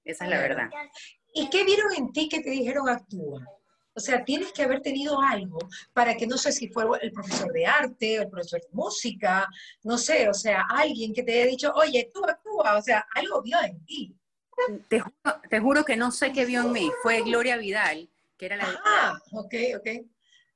Esa 0.03 0.25
es 0.25 0.31
la 0.31 0.39
verdad. 0.39 0.69
¿Y 1.35 1.49
qué 1.49 1.63
vieron 1.65 1.93
en 1.97 2.11
ti 2.13 2.29
que 2.29 2.41
te 2.41 2.49
dijeron 2.49 2.89
actúa? 2.89 3.43
O 3.95 3.99
sea, 3.99 4.25
tienes 4.25 4.51
que 4.51 4.63
haber 4.63 4.81
tenido 4.81 5.21
algo 5.21 5.57
para 5.93 6.17
que 6.17 6.27
no 6.27 6.37
sé 6.37 6.51
si 6.51 6.67
fue 6.67 6.85
el 7.01 7.13
profesor 7.13 7.51
de 7.53 7.65
arte 7.65 8.19
o 8.19 8.23
el 8.23 8.29
profesor 8.29 8.59
de 8.59 8.67
música, 8.73 9.47
no 9.83 9.97
sé, 9.97 10.27
o 10.27 10.33
sea, 10.33 10.65
alguien 10.69 11.13
que 11.13 11.23
te 11.23 11.33
haya 11.33 11.49
dicho, 11.49 11.71
oye, 11.73 12.11
tú 12.13 12.25
actúa, 12.25 12.77
o 12.77 12.81
sea, 12.81 13.07
algo 13.15 13.41
vio 13.41 13.57
en 13.63 13.85
ti. 13.85 14.13
Te 15.49 15.59
juro, 15.59 15.85
que 15.85 15.95
no 15.95 16.11
sé 16.11 16.33
qué 16.33 16.45
vio 16.45 16.61
en 16.61 16.71
mí, 16.73 16.91
fue 17.01 17.21
Gloria 17.21 17.57
Vidal, 17.57 18.09
que 18.37 18.47
era 18.47 18.57
la... 18.57 18.81
Ah, 18.85 19.17
ok, 19.31 19.53
ok. 19.77 19.89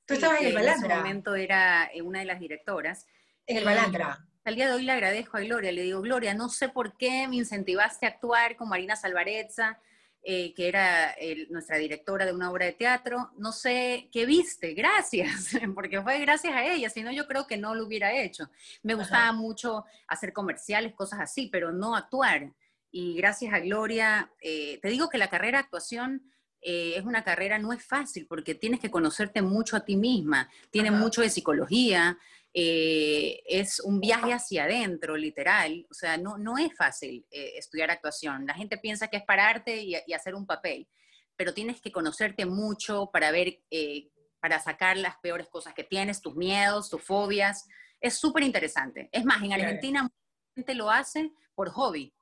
Tú 0.05 0.15
estabas 0.15 0.41
en 0.41 0.47
el 0.47 0.53
Balandra. 0.53 0.85
En 0.87 0.91
ese 0.91 0.97
momento 0.97 1.35
era 1.35 1.89
eh, 1.93 2.01
una 2.01 2.19
de 2.19 2.25
las 2.25 2.39
directoras. 2.39 3.07
En 3.45 3.57
el 3.57 3.65
Balandra. 3.65 4.25
Al 4.43 4.55
día 4.55 4.67
de 4.67 4.73
hoy 4.73 4.83
le 4.83 4.91
agradezco 4.91 5.37
a 5.37 5.41
Gloria, 5.41 5.71
le 5.71 5.83
digo, 5.83 6.01
Gloria, 6.01 6.33
no 6.33 6.49
sé 6.49 6.69
por 6.69 6.97
qué 6.97 7.27
me 7.27 7.35
incentivaste 7.35 8.05
a 8.05 8.09
actuar 8.09 8.55
con 8.55 8.67
Marina 8.67 8.95
Salvarezza, 8.95 9.79
eh, 10.21 10.53
que 10.53 10.67
era 10.67 11.15
nuestra 11.49 11.77
directora 11.77 12.25
de 12.25 12.33
una 12.33 12.51
obra 12.51 12.65
de 12.65 12.73
teatro. 12.73 13.31
No 13.37 13.51
sé 13.51 14.09
qué 14.11 14.25
viste, 14.25 14.73
gracias, 14.73 15.51
porque 15.75 16.01
fue 16.01 16.19
gracias 16.19 16.53
a 16.53 16.65
ella, 16.65 16.89
si 16.89 17.03
no 17.03 17.11
yo 17.11 17.27
creo 17.27 17.47
que 17.47 17.57
no 17.57 17.75
lo 17.75 17.85
hubiera 17.85 18.13
hecho. 18.13 18.49
Me 18.83 18.95
gustaba 18.95 19.31
mucho 19.31 19.85
hacer 20.07 20.33
comerciales, 20.33 20.93
cosas 20.93 21.19
así, 21.21 21.49
pero 21.51 21.71
no 21.71 21.95
actuar. 21.95 22.53
Y 22.91 23.15
gracias 23.15 23.53
a 23.53 23.59
Gloria, 23.59 24.31
eh, 24.41 24.79
te 24.81 24.89
digo 24.89 25.09
que 25.09 25.17
la 25.17 25.29
carrera 25.29 25.59
de 25.59 25.63
actuación 25.63 26.23
eh, 26.61 26.95
es 26.97 27.05
una 27.05 27.23
carrera, 27.23 27.57
no 27.59 27.71
es 27.71 27.85
fácil, 27.85 28.25
porque 28.27 28.55
tienes 28.55 28.79
que 28.79 28.91
conocerte 28.91 29.41
mucho 29.41 29.77
a 29.77 29.85
ti 29.85 29.95
misma, 29.95 30.49
tiene 30.71 30.91
mucho 30.91 31.21
de 31.21 31.29
psicología, 31.29 32.17
eh, 32.53 33.41
es 33.45 33.79
un 33.79 33.99
viaje 33.99 34.33
hacia 34.33 34.63
adentro, 34.63 35.15
literal. 35.15 35.85
O 35.89 35.93
sea, 35.93 36.17
no, 36.17 36.37
no 36.37 36.57
es 36.57 36.75
fácil 36.75 37.25
eh, 37.31 37.53
estudiar 37.57 37.91
actuación. 37.91 38.45
La 38.45 38.53
gente 38.53 38.77
piensa 38.77 39.07
que 39.07 39.17
es 39.17 39.23
pararte 39.23 39.81
y, 39.81 39.95
hacer 40.13 40.35
un 40.35 40.45
papel, 40.45 40.87
pero 41.35 41.53
tienes 41.53 41.81
que 41.81 41.91
conocerte 41.91 42.45
mucho 42.45 43.09
para 43.11 43.31
ver, 43.31 43.61
eh, 43.69 44.09
para 44.39 44.59
sacar 44.59 44.97
las 44.97 45.17
peores 45.17 45.47
cosas 45.47 45.73
que 45.73 45.83
tienes, 45.83 46.21
tus 46.21 46.35
miedos, 46.35 46.89
tus 46.89 47.03
fobias. 47.03 47.67
Es 48.01 48.15
súper 48.15 48.43
interesante. 48.43 49.09
Es 49.11 49.25
más, 49.25 49.41
en 49.43 49.53
Argentina 49.53 50.03
mucha 50.03 50.15
gente 50.55 50.73
lo 50.73 50.89
hace 50.89 51.31
por 51.53 51.69
hobby. 51.69 52.13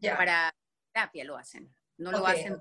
Para 0.00 0.54
terapia 0.92 1.24
lo 1.24 1.36
hacen. 1.36 1.72
No 1.98 2.12
lo 2.12 2.26
hacen 2.26 2.60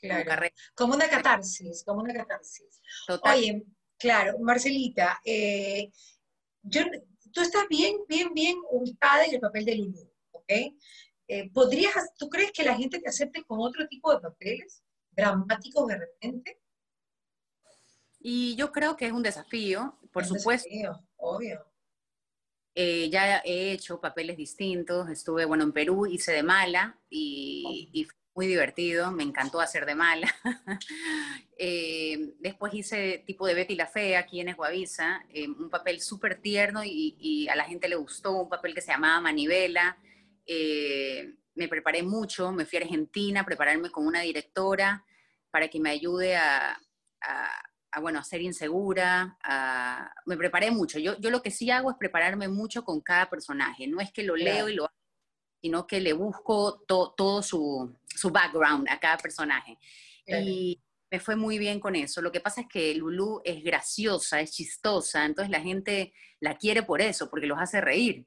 claro. 0.00 0.48
como, 0.74 0.94
una 0.94 1.08
catarsis, 1.08 1.82
como 1.84 2.02
una 2.02 2.14
catarsis. 2.14 2.80
Oye, 3.22 3.64
claro, 3.98 4.38
Marcelita, 4.40 5.20
eh, 5.24 5.90
yo, 6.68 6.82
tú 7.32 7.40
estás 7.40 7.66
bien, 7.68 7.96
bien, 8.08 8.32
bien 8.34 8.56
ubicada 8.70 9.24
en 9.24 9.34
el 9.34 9.40
papel 9.40 9.64
de 9.64 9.76
Lulu, 9.76 10.12
¿ok? 10.30 10.52
Eh, 11.28 11.50
¿podrías, 11.52 11.92
¿Tú 12.16 12.28
crees 12.28 12.52
que 12.52 12.64
la 12.64 12.76
gente 12.76 13.00
te 13.00 13.08
acepte 13.08 13.44
con 13.44 13.60
otro 13.60 13.86
tipo 13.86 14.12
de 14.12 14.20
papeles 14.20 14.82
dramáticos 15.10 15.86
de 15.86 15.98
repente? 15.98 16.60
Y 18.20 18.56
yo 18.56 18.72
creo 18.72 18.96
que 18.96 19.06
es 19.06 19.12
un 19.12 19.22
desafío, 19.22 19.98
por 20.12 20.24
supuesto. 20.24 20.68
obvio. 21.16 21.64
Eh, 22.74 23.10
ya 23.10 23.38
he 23.44 23.72
hecho 23.72 24.00
papeles 24.00 24.36
distintos, 24.36 25.08
estuve, 25.10 25.44
bueno, 25.44 25.64
en 25.64 25.72
Perú, 25.72 26.06
hice 26.06 26.32
de 26.32 26.42
mala 26.42 26.98
y, 27.10 27.90
y 27.92 28.06
muy 28.38 28.46
divertido, 28.46 29.10
me 29.10 29.24
encantó 29.24 29.60
hacer 29.60 29.84
de 29.84 29.96
mala. 29.96 30.32
Eh, 31.60 32.34
después 32.38 32.72
hice 32.72 33.24
tipo 33.26 33.44
de 33.44 33.52
Betty 33.52 33.74
la 33.74 33.88
Fea 33.88 34.20
aquí 34.20 34.38
en 34.38 34.50
Esguavisa, 34.50 35.24
eh, 35.28 35.48
un 35.48 35.68
papel 35.68 36.00
súper 36.00 36.40
tierno 36.40 36.82
y, 36.84 37.48
a 37.48 37.56
la 37.56 37.64
gente 37.64 37.88
le 37.88 37.96
gustó, 37.96 38.42
un 38.42 38.48
papel 38.48 38.74
que 38.74 38.80
se 38.80 38.92
llamaba 38.92 39.20
Manivela. 39.20 39.98
Eh, 40.46 41.34
me 41.56 41.66
preparé 41.66 42.04
mucho, 42.04 42.52
me 42.52 42.64
fui 42.64 42.78
a 42.78 42.82
Argentina 42.82 43.40
a 43.40 43.44
prepararme 43.44 43.90
con 43.90 44.06
una 44.06 44.20
directora 44.20 45.04
para 45.50 45.66
que 45.66 45.80
me 45.80 45.90
ayude 45.90 46.36
a, 46.36 46.80
bueno, 48.00 48.20
a 48.20 48.22
ser 48.22 48.40
insegura. 48.40 49.36
me 50.26 50.36
preparé 50.36 50.70
mucho. 50.70 51.00
Yo, 51.00 51.18
yo 51.18 51.30
lo 51.30 51.42
que 51.42 51.50
sí 51.50 51.72
hago 51.72 51.90
es 51.90 51.96
prepararme 51.96 52.46
mucho 52.46 52.84
con 52.84 53.00
cada 53.00 53.28
personaje. 53.28 53.88
No 53.88 54.00
es 54.00 54.12
que 54.12 54.22
lo 54.22 54.36
leo 54.36 54.68
y 54.68 54.74
lo 54.74 54.84
hago, 54.84 54.97
sino 55.60 55.86
que 55.86 56.00
le 56.00 56.12
busco 56.12 56.80
todo 56.86 57.42
su, 57.42 57.96
su 58.06 58.30
background 58.30 58.88
a 58.88 58.98
cada 58.98 59.16
personaje. 59.18 59.78
Y 60.26 60.80
me 61.10 61.20
fue 61.20 61.36
muy 61.36 61.58
bien 61.58 61.80
con 61.80 61.96
eso. 61.96 62.20
Lo 62.20 62.30
que 62.30 62.40
pasa 62.40 62.62
es 62.62 62.66
que 62.68 62.94
Lulu 62.94 63.40
es 63.44 63.62
graciosa, 63.62 64.40
es 64.40 64.52
chistosa, 64.52 65.24
entonces 65.24 65.50
la 65.50 65.60
gente 65.60 66.12
la 66.40 66.56
quiere 66.56 66.82
por 66.82 67.00
eso, 67.00 67.30
porque 67.30 67.46
los 67.46 67.58
hace 67.58 67.80
reír. 67.80 68.26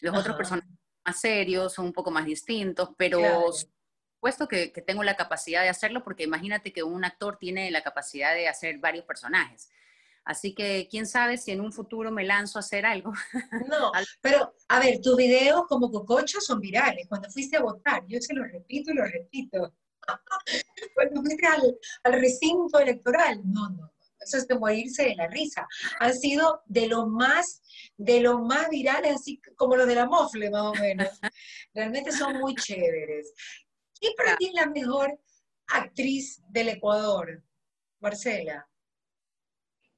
Los 0.00 0.16
otros 0.16 0.36
personajes 0.36 0.70
más 1.04 1.20
serios 1.20 1.74
son 1.74 1.86
un 1.86 1.92
poco 1.92 2.10
más 2.10 2.24
distintos, 2.24 2.90
pero 2.96 3.20
puesto 4.20 4.48
que, 4.48 4.72
que, 4.72 4.80
tengo 4.80 5.02
la 5.02 5.16
capacidad 5.16 5.62
de 5.62 5.68
hacerlo, 5.68 6.02
porque 6.02 6.24
imagínate 6.24 6.72
que 6.72 6.82
un 6.82 7.04
actor 7.04 7.36
tiene 7.36 7.70
la 7.70 7.82
capacidad 7.82 8.34
de 8.34 8.48
hacer 8.48 8.78
varios 8.78 9.04
personajes. 9.04 9.68
Así 10.24 10.54
que 10.54 10.88
quién 10.90 11.06
sabe 11.06 11.36
si 11.36 11.50
en 11.50 11.60
un 11.60 11.72
futuro 11.72 12.10
me 12.10 12.24
lanzo 12.24 12.58
a 12.58 12.60
hacer 12.60 12.86
algo. 12.86 13.12
No, 13.68 13.92
pero 14.20 14.54
a 14.68 14.80
ver, 14.80 15.00
tus 15.00 15.16
videos 15.16 15.66
como 15.68 15.90
cococha 15.90 16.40
son 16.40 16.60
virales. 16.60 17.06
Cuando 17.08 17.30
fuiste 17.30 17.56
a 17.56 17.62
votar, 17.62 18.04
yo 18.06 18.18
se 18.20 18.34
lo 18.34 18.44
repito 18.44 18.90
y 18.90 18.94
lo 18.94 19.04
repito. 19.04 19.74
Cuando 20.94 21.22
fuiste 21.22 21.46
al, 21.46 22.12
recinto 22.12 22.78
electoral, 22.78 23.40
no, 23.44 23.70
no, 23.70 23.92
eso 24.20 24.38
es 24.38 24.46
de 24.46 24.58
morirse 24.58 25.04
de 25.04 25.16
la 25.16 25.28
risa. 25.28 25.66
Han 26.00 26.14
sido 26.14 26.62
de 26.66 26.88
lo 26.88 27.06
más, 27.06 27.62
de 27.96 28.20
lo 28.20 28.40
más 28.40 28.68
virales, 28.68 29.14
así 29.16 29.40
como 29.56 29.76
los 29.76 29.86
de 29.86 29.94
la 29.94 30.06
mofle, 30.06 30.50
más 30.50 30.62
o 30.62 30.74
menos. 30.74 31.08
Realmente 31.74 32.12
son 32.12 32.38
muy 32.38 32.54
chéveres. 32.54 33.32
¿Quién 33.98 34.12
para 34.16 34.36
ti 34.36 34.48
es 34.48 34.54
la 34.54 34.66
mejor 34.66 35.18
actriz 35.68 36.42
del 36.48 36.68
Ecuador, 36.68 37.42
Marcela? 38.00 38.68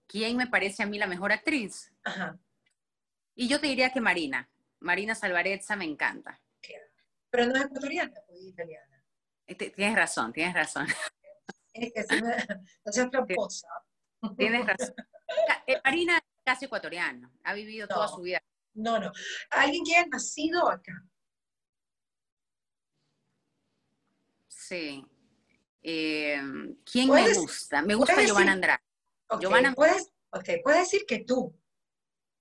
¿Quién 0.06 0.36
me 0.36 0.46
parece 0.46 0.82
a 0.82 0.86
mí 0.86 0.98
la 0.98 1.06
mejor 1.06 1.32
actriz? 1.32 1.92
Ajá. 2.04 2.38
Y 3.34 3.48
yo 3.48 3.60
te 3.60 3.66
diría 3.66 3.92
que 3.92 4.00
Marina. 4.00 4.48
Marina 4.80 5.14
Salvarezza 5.14 5.76
me 5.76 5.84
encanta. 5.84 6.40
Pero 7.30 7.46
no 7.46 7.56
es 7.56 7.64
ecuatoriana, 7.64 8.14
pues 8.26 8.40
italiana. 8.42 9.04
Este, 9.46 9.70
tienes 9.70 9.96
razón, 9.96 10.32
tienes 10.32 10.54
razón. 10.54 10.86
Tienes 11.72 11.92
que 11.92 12.02
ser 12.02 12.22
no 12.22 12.92
seas 12.92 13.10
tramposa. 13.10 13.68
Tienes 14.36 14.66
razón. 14.66 14.94
Eh, 15.66 15.80
Marina 15.84 16.18
es 16.18 16.22
casi 16.44 16.66
ecuatoriana, 16.66 17.28
ha 17.42 17.52
vivido 17.52 17.88
toda 17.88 18.06
su 18.06 18.20
vida. 18.20 18.40
No, 18.74 19.00
no. 19.00 19.10
Alguien 19.50 19.82
que 19.84 19.96
haya 19.96 20.06
nacido 20.06 20.70
acá. 20.70 21.04
Sí. 24.46 25.04
Eh, 25.82 26.40
¿Quién 26.84 27.10
me 27.10 27.34
gusta? 27.34 27.82
Me 27.82 27.96
gusta 27.96 28.22
Giovanna 28.22 28.52
Andrade. 28.52 28.85
Okay, 29.28 29.74
puedes, 29.74 30.12
puedes 30.62 30.80
decir 30.80 31.04
que 31.06 31.24
tú 31.24 31.54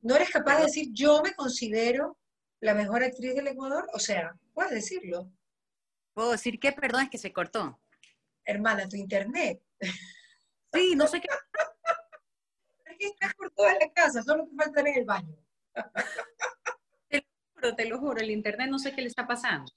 no 0.02 0.16
eres 0.16 0.30
capaz 0.30 0.58
de 0.58 0.66
decir 0.66 0.90
yo 0.92 1.24
me 1.24 1.34
considero 1.34 2.20
la 2.62 2.76
mejor 2.76 3.04
actriz 3.04 3.36
del 3.36 3.48
Ecuador, 3.48 3.88
o 3.94 4.00
sea, 4.00 4.36
puedes 4.54 4.72
decirlo. 4.72 5.32
¿Puedo 6.14 6.32
decir 6.32 6.60
qué? 6.60 6.72
Perdón, 6.72 7.04
es 7.04 7.10
que 7.10 7.18
se 7.18 7.34
cortó. 7.34 7.82
Hermana, 8.46 8.88
tu 8.88 8.96
internet. 8.96 9.62
Sí, 10.74 10.96
no 10.96 11.08
sé 11.08 11.22
qué. 11.22 11.28
Es 12.86 12.98
que 13.00 13.08
estás 13.08 13.34
por 13.34 13.52
toda 13.52 13.74
la 13.74 13.92
casa, 13.92 14.24
solo 14.24 14.48
te 14.48 14.56
falta 14.56 14.80
en 14.80 14.88
el 14.88 15.06
baño. 15.06 15.36
Te 17.10 17.18
lo 17.18 17.26
juro, 17.54 17.76
te 17.76 17.86
lo 17.86 18.00
juro, 18.00 18.22
el 18.22 18.32
internet 18.32 18.70
no 18.70 18.80
sé 18.80 18.94
qué 18.94 19.02
le 19.02 19.08
está 19.08 19.28
pasando. 19.28 19.70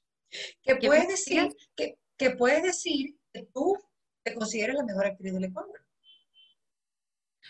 Que 0.62 0.76
puedes 0.76 1.08
decir, 1.08 1.56
que, 1.74 1.98
que 2.16 2.30
puedes 2.30 2.62
decir 2.62 3.18
que 3.32 3.48
tú 3.52 3.76
te 4.22 4.34
consideras 4.34 4.76
la 4.76 4.84
mejor 4.84 5.06
actriz 5.06 5.32
del 5.32 5.44
Ecuador. 5.44 5.87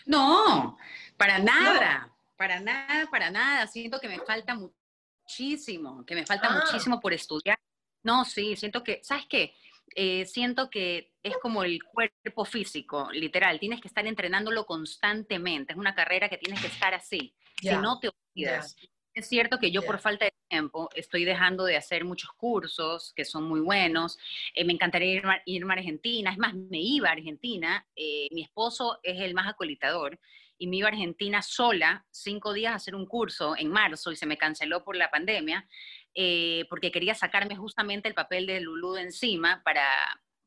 No, 0.05 0.77
para 1.17 1.39
nada, 1.39 2.13
para 2.37 2.59
nada, 2.59 3.07
para 3.09 3.29
nada. 3.31 3.67
Siento 3.67 3.99
que 3.99 4.07
me 4.07 4.19
falta 4.19 4.55
muchísimo, 4.55 6.05
que 6.05 6.15
me 6.15 6.25
falta 6.25 6.47
ah. 6.49 6.61
muchísimo 6.63 6.99
por 6.99 7.13
estudiar. 7.13 7.59
No, 8.03 8.25
sí, 8.25 8.55
siento 8.55 8.83
que, 8.83 9.01
¿sabes 9.03 9.25
qué? 9.27 9.53
Eh, 9.95 10.25
siento 10.25 10.69
que 10.69 11.13
es 11.23 11.35
como 11.37 11.63
el 11.63 11.83
cuerpo 11.83 12.45
físico, 12.45 13.09
literal, 13.11 13.59
tienes 13.59 13.81
que 13.81 13.87
estar 13.87 14.05
entrenándolo 14.05 14.65
constantemente, 14.65 15.73
es 15.73 15.79
una 15.79 15.95
carrera 15.95 16.29
que 16.29 16.37
tienes 16.37 16.61
que 16.61 16.67
estar 16.67 16.93
así, 16.93 17.35
si 17.59 17.75
no 17.75 17.99
te 17.99 18.09
olvidas. 18.09 18.75
Es 19.13 19.27
cierto 19.27 19.59
que 19.59 19.71
yo 19.71 19.81
por 19.81 19.99
falta 19.99 20.25
de 20.25 20.33
tiempo 20.47 20.89
estoy 20.95 21.25
dejando 21.25 21.65
de 21.65 21.75
hacer 21.75 22.05
muchos 22.05 22.31
cursos 22.33 23.11
que 23.15 23.25
son 23.25 23.43
muy 23.43 23.59
buenos. 23.59 24.17
Eh, 24.53 24.63
me 24.63 24.73
encantaría 24.73 25.21
irme, 25.45 25.73
a 25.73 25.77
Argentina. 25.77 26.31
Es 26.31 26.37
más, 26.37 26.53
me 26.53 26.79
iba 26.79 27.09
a 27.09 27.13
Argentina. 27.13 27.85
Eh, 27.95 28.27
mi 28.31 28.43
esposo 28.43 28.99
es 29.03 29.19
el 29.19 29.33
más 29.33 29.47
acolitador 29.47 30.19
y 30.57 30.67
me 30.67 30.77
iba 30.77 30.87
a 30.87 30.91
Argentina 30.91 31.41
sola 31.41 32.05
cinco 32.11 32.53
días 32.53 32.73
a 32.73 32.75
hacer 32.75 32.93
un 32.93 33.05
curso 33.05 33.55
en 33.57 33.69
marzo 33.69 34.11
y 34.11 34.15
se 34.15 34.25
me 34.25 34.37
canceló 34.37 34.83
por 34.83 34.95
la 34.95 35.09
pandemia. 35.09 35.67
Eh, 36.13 36.65
porque 36.69 36.91
quería 36.91 37.15
sacarme 37.15 37.55
justamente 37.55 38.07
el 38.07 38.13
papel 38.13 38.45
de 38.45 38.59
Lulú 38.59 38.93
de 38.93 39.03
encima 39.03 39.61
para, 39.63 39.85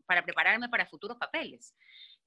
para 0.06 0.22
prepararme 0.22 0.68
para 0.68 0.86
futuros 0.86 1.16
papeles. 1.16 1.74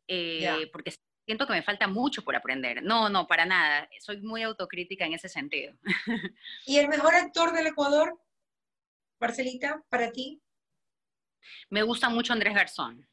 Eh, 0.08 0.70
porque 0.72 0.94
siento 1.25 1.48
que 1.48 1.53
me 1.53 1.63
falta 1.63 1.88
mucho 1.88 2.24
por 2.24 2.36
aprender. 2.36 2.84
No, 2.84 3.10
no, 3.10 3.27
para 3.27 3.46
nada. 3.46 3.89
Soy 4.00 4.22
muy 4.22 4.44
autocrítica 4.44 5.05
en 5.05 5.13
ese 5.13 5.27
sentido. 5.27 5.75
¿Y 6.65 6.77
el 6.77 6.88
mejor 6.88 7.15
actor 7.15 7.51
del 7.51 7.67
Ecuador, 7.67 8.20
Marcelita, 9.20 9.84
para 9.89 10.12
ti? 10.12 10.41
Me 11.70 11.84
gusta 11.84 12.10
mucho 12.10 12.34
Andrés 12.34 12.53
Garzón. 12.53 13.08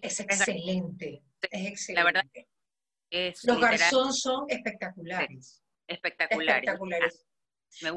es 0.00 0.20
excelente. 0.20 1.22
Es 1.50 1.66
excelente. 1.66 1.92
La 1.94 2.04
verdad. 2.04 2.24
Los 3.44 3.60
Garzón 3.60 4.14
son 4.14 4.46
espectaculares. 4.48 5.62
Espectaculares. 5.86 6.64
espectaculares. 6.64 7.26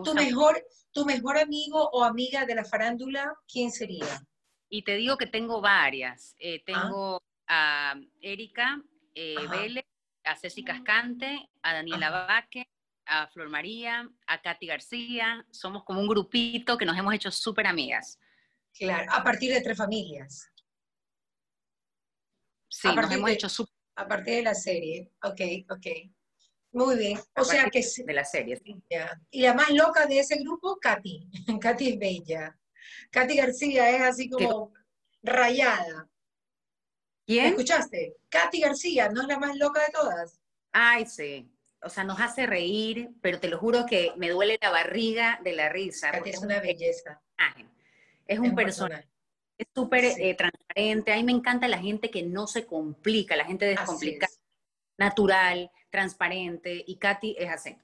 ¿Tu, 0.04 0.14
mejor, 0.14 0.66
¿Tu 0.92 1.06
mejor 1.06 1.38
amigo 1.38 1.90
o 1.92 2.04
amiga 2.04 2.46
de 2.46 2.56
la 2.56 2.66
farándula, 2.66 3.34
quién 3.48 3.72
sería? 3.72 4.26
Y 4.70 4.84
te 4.84 4.96
digo 4.96 5.18
que 5.18 5.28
tengo 5.28 5.62
varias. 5.62 6.36
Eh, 6.40 6.62
ah. 6.62 6.64
tengo 6.66 7.24
a 7.48 7.96
Erika 8.22 8.82
eh, 9.16 9.48
Vélez, 9.50 9.86
a 10.24 10.36
Ceci 10.36 10.64
Cascante, 10.64 11.50
a 11.64 11.74
Daniela 11.74 12.10
Vaque, 12.10 12.70
a 13.06 13.28
Flor 13.28 13.50
María, 13.50 14.10
a 14.28 14.42
Katy 14.42 14.68
García. 14.68 15.46
Somos 15.52 15.84
como 15.84 16.02
un 16.02 16.08
grupito 16.08 16.78
que 16.78 16.86
nos 16.86 16.98
hemos 16.98 17.14
hecho 17.14 17.32
súper 17.32 17.68
amigas. 17.68 18.20
Claro, 18.74 19.12
a 19.12 19.24
partir 19.24 19.54
de 19.54 19.62
tres 19.62 19.78
familias. 19.78 20.52
Sí, 22.70 22.90
nos 22.94 23.12
hemos 23.12 23.30
hecho 23.30 23.50
súper. 23.50 23.74
A 23.96 24.08
partir 24.08 24.36
de 24.36 24.42
la 24.44 24.54
serie. 24.56 25.10
Ok, 25.24 25.42
ok. 25.70 25.88
Muy 26.74 26.98
bien. 26.98 27.18
O 27.38 27.46
sea 27.46 27.70
que... 27.70 27.82
De 28.06 28.14
la 28.14 28.26
serie, 28.26 28.58
sí. 28.58 28.76
Y 29.32 29.44
la 29.44 29.54
más 29.54 29.70
loca 29.70 30.06
de 30.06 30.20
ese 30.20 30.38
grupo, 30.44 30.78
Katy. 30.78 31.30
Katy 31.62 31.94
es 31.94 32.00
bella. 32.00 32.60
Katy 33.12 33.38
García 33.38 33.90
es 33.92 34.02
así 34.02 34.30
como 34.30 34.74
rayada. 35.24 36.10
¿Quién? 37.26 37.48
¿Escuchaste? 37.48 38.18
Katy 38.30 38.62
García, 38.62 39.10
¿no 39.10 39.22
es 39.22 39.28
la 39.28 39.40
más 39.40 39.56
loca 39.58 39.82
de 39.82 39.92
todas? 39.92 40.40
Ay, 40.72 41.06
sí. 41.06 41.50
O 41.82 41.90
sea, 41.90 42.04
nos 42.04 42.20
hace 42.20 42.46
reír, 42.46 43.12
pero 43.22 43.40
te 43.40 43.48
lo 43.48 43.58
juro 43.58 43.86
que 43.86 44.14
me 44.18 44.30
duele 44.30 44.58
la 44.62 44.70
barriga 44.70 45.40
de 45.44 45.54
la 45.54 45.70
risa. 45.70 46.12
Katy 46.12 46.32
es 46.32 46.42
una 46.42 46.60
belleza. 46.60 47.22
Es 48.28 48.40
un, 48.40 48.56
personaje. 48.56 49.08
Es 49.58 49.68
súper 49.74 50.04
eh, 50.06 50.36
transparente. 50.36 51.14
A 51.14 51.16
mí 51.18 51.24
me 51.24 51.32
encanta 51.32 51.68
la 51.68 51.78
gente 51.78 52.10
que 52.10 52.24
no 52.24 52.48
se 52.48 52.66
complica, 52.66 53.36
la 53.36 53.46
gente 53.46 53.66
descomplicada, 53.66 54.34
natural 54.98 55.72
transparente, 55.96 56.84
y 56.86 56.98
Katy 56.98 57.36
es 57.40 57.50
así, 57.50 57.78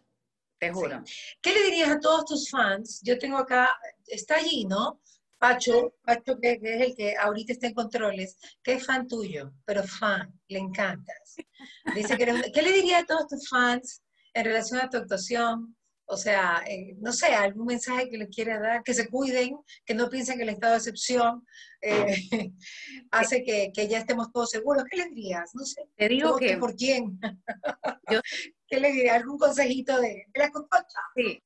te 0.58 0.72
juro. 0.72 1.02
¿Qué 1.42 1.54
le 1.54 1.64
dirías 1.64 1.90
a 1.90 2.00
todos 2.00 2.26
tus 2.26 2.50
fans? 2.50 3.02
Yo 3.04 3.18
tengo 3.18 3.38
acá, 3.38 3.80
está 4.06 4.36
allí, 4.36 4.66
¿no? 4.66 5.00
Pacho, 5.42 5.96
Pacho 6.06 6.40
que, 6.40 6.60
es 6.62 6.82
el 6.82 6.96
que 6.96 7.18
ahorita 7.18 7.54
está 7.54 7.66
en 7.66 7.74
controles, 7.74 8.38
que 8.62 8.74
es 8.74 8.86
fan 8.86 9.08
tuyo, 9.08 9.52
pero 9.66 9.82
fan, 9.82 10.32
le 10.48 10.60
encantas. 10.60 11.36
Dice 11.96 12.16
que 12.16 12.52
¿Qué 12.54 12.62
le 12.62 12.72
dirías 12.72 13.02
a 13.02 13.06
todos 13.08 13.28
tus 13.28 13.50
fans 13.50 14.04
en 14.36 14.46
relación 14.46 14.80
a 14.80 14.88
tu 14.88 14.98
actuación? 14.98 15.76
O 16.06 16.16
sea, 16.16 16.62
eh, 16.68 16.96
no 17.00 17.12
sé, 17.12 17.34
algún 17.34 17.66
mensaje 17.66 18.08
que 18.08 18.20
les 18.20 18.30
quiera 18.30 18.60
dar, 18.60 18.84
que 18.84 18.94
se 18.94 19.10
cuiden, 19.10 19.58
que 19.84 19.96
no 19.96 20.10
piensen 20.10 20.38
que 20.38 20.44
el 20.44 20.50
estado 20.50 20.74
de 20.74 20.78
excepción 20.78 21.44
eh, 21.82 22.06
hace 23.12 23.44
que, 23.44 23.72
ya 23.88 23.98
estemos 23.98 24.32
todos 24.32 24.52
seguros. 24.52 24.84
¿Qué 24.92 24.98
les 24.98 25.10
dirías? 25.10 25.50
No 25.56 25.66
sé. 25.66 25.82
Te 25.96 26.08
digo 26.08 26.38
que... 26.38 26.56
¿Por 26.58 26.76
quién? 26.76 27.20
¿Qué 28.68 28.80
le 28.80 28.92
dirías? 28.92 29.16
¿Algún 29.16 29.40
consejito 29.40 30.00
de, 30.00 30.28
la 30.36 30.52
cococha? 30.52 31.00
Sí. 31.16 31.42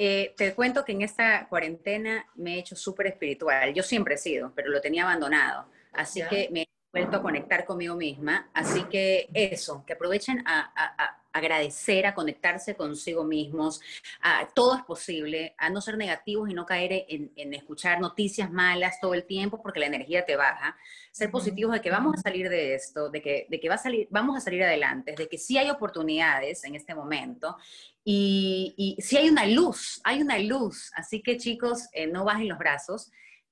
Eh, 0.00 0.32
te 0.36 0.54
cuento 0.54 0.84
que 0.84 0.92
en 0.92 1.02
esta 1.02 1.48
cuarentena 1.48 2.24
me 2.36 2.54
he 2.54 2.58
hecho 2.60 2.76
súper 2.76 3.08
espiritual. 3.08 3.74
Yo 3.74 3.82
siempre 3.82 4.14
he 4.14 4.18
sido, 4.18 4.52
pero 4.54 4.70
lo 4.70 4.80
tenía 4.80 5.02
abandonado. 5.02 5.66
Así 5.92 6.22
que 6.30 6.48
me 6.52 6.62
he 6.62 6.68
vuelto 6.92 7.16
a 7.16 7.22
conectar 7.22 7.64
conmigo 7.64 7.96
misma. 7.96 8.48
Así 8.54 8.84
que 8.84 9.28
eso, 9.34 9.82
que 9.84 9.94
aprovechen 9.94 10.44
a 10.46 11.18
agradecer, 11.38 12.06
a 12.06 12.14
conectarse 12.14 12.76
consigo 12.76 13.24
mismos, 13.24 13.80
a, 14.20 14.48
todo 14.54 14.76
es 14.76 14.82
posible, 14.82 15.54
a 15.58 15.70
no 15.70 15.80
ser 15.80 15.96
negativos 15.96 16.50
y 16.50 16.54
no 16.54 16.66
caer 16.66 17.06
en, 17.08 17.54
escuchar 17.54 18.00
noticias 18.00 18.50
malas 18.50 19.00
todo 19.00 19.14
el 19.14 19.24
tiempo 19.24 19.62
porque 19.62 19.80
la 19.80 19.86
energía 19.86 20.24
te 20.24 20.36
baja, 20.36 20.76
ser 21.10 21.30
positivos 21.30 21.72
de 21.72 21.80
que 21.80 21.90
vamos 21.90 22.16
a 22.16 22.20
salir 22.20 22.48
de 22.48 22.74
esto, 22.74 23.10
de 23.10 23.22
que, 23.22 23.46
de 23.48 23.60
que 23.60 23.68
va 23.68 23.76
a 23.76 23.78
salir, 23.78 24.06
vamos 24.10 24.36
a 24.36 24.40
salir 24.40 24.62
adelante, 24.62 25.14
de 25.16 25.28
que 25.28 25.38
sí 25.38 25.58
hay 25.58 25.70
oportunidades 25.70 26.64
en 26.64 26.74
este 26.74 26.94
momento 26.94 27.56
y, 28.04 28.74
y 28.76 29.02
sí 29.02 29.16
hay 29.16 29.28
una 29.28 29.46
luz, 29.46 30.00
hay 30.04 30.22
una 30.22 30.38
luz, 30.38 30.90
así 30.94 31.22
que 31.22 31.36
chicos, 31.36 31.88
eh, 31.92 32.06
no 32.06 32.24
bajen 32.24 32.48
los 32.48 32.58
brazos. 32.58 33.10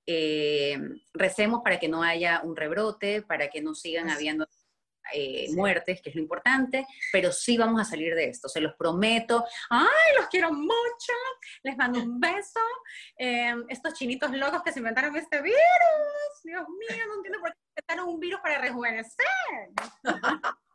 Eh, 0.09 0.79
recemos 1.14 1.62
para 1.64 1.81
que 1.81 1.88
no 1.88 2.03
haya 2.03 2.40
un 2.44 2.55
rebrote, 2.55 3.22
para 3.22 3.49
que 3.49 3.61
no 3.61 3.75
sigan 3.75 4.09
habiendo 4.09 4.46
eh, 5.12 5.47
muertes, 5.53 6.01
que 6.01 6.11
es 6.11 6.16
lo 6.16 6.23
importante, 6.23 6.87
pero 7.12 7.33
sí 7.33 7.57
vamos 7.57 7.81
a 7.81 7.85
salir 7.85 8.14
de 8.14 8.29
esto, 8.29 8.49
se 8.49 8.61
los 8.61 8.75
prometo. 8.75 9.45
¡Ay, 9.71 10.16
los 10.19 10.27
quiero 10.29 10.53
mucho! 10.53 11.12
Les 11.62 11.77
mando 11.77 12.01
un 12.01 12.21
beso. 12.21 12.61
Em, 13.16 13.64
estos 13.69 13.95
chinitos 13.95 14.31
locos 14.33 14.62
que 14.62 14.73
se 14.73 14.81
inventaron 14.81 15.16
este 15.16 15.42
virus, 15.42 16.42
Dios 16.42 16.64
mío, 16.69 17.07
no 17.09 17.14
entiendo 17.16 17.40
por 17.40 17.53
qué 17.53 17.59
inventaron 17.77 18.14
un 18.14 18.21
virus 18.21 18.40
para 18.40 18.59
rejuvenecer. 18.61 19.27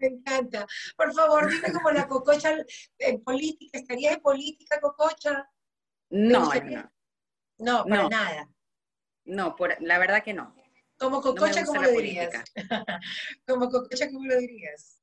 Me 0.00 0.06
encanta. 0.06 0.66
Por 0.96 1.12
favor, 1.12 1.50
dime 1.50 1.72
como 1.72 1.90
la 1.90 2.06
cococha 2.06 2.56
en 2.98 3.22
política. 3.22 3.78
¿Estaría 3.78 4.12
en 4.12 4.20
política, 4.20 4.80
cococha? 4.80 5.48
No, 6.10 6.50
no, 7.58 7.84
no. 7.84 7.84
para 7.88 8.08
nada. 8.08 8.48
No, 9.24 9.56
por, 9.56 9.80
la 9.80 9.98
verdad 9.98 10.22
que 10.22 10.34
no. 10.34 10.54
Como 10.98 11.20
cococha, 11.20 11.64
¿cómo 11.64 11.82
lo 11.82 11.90
dirías? 11.90 12.30
como 13.46 13.68
cococha, 13.68 14.08
¿cómo 14.10 14.26
lo 14.26 14.38
dirías? 14.38 15.02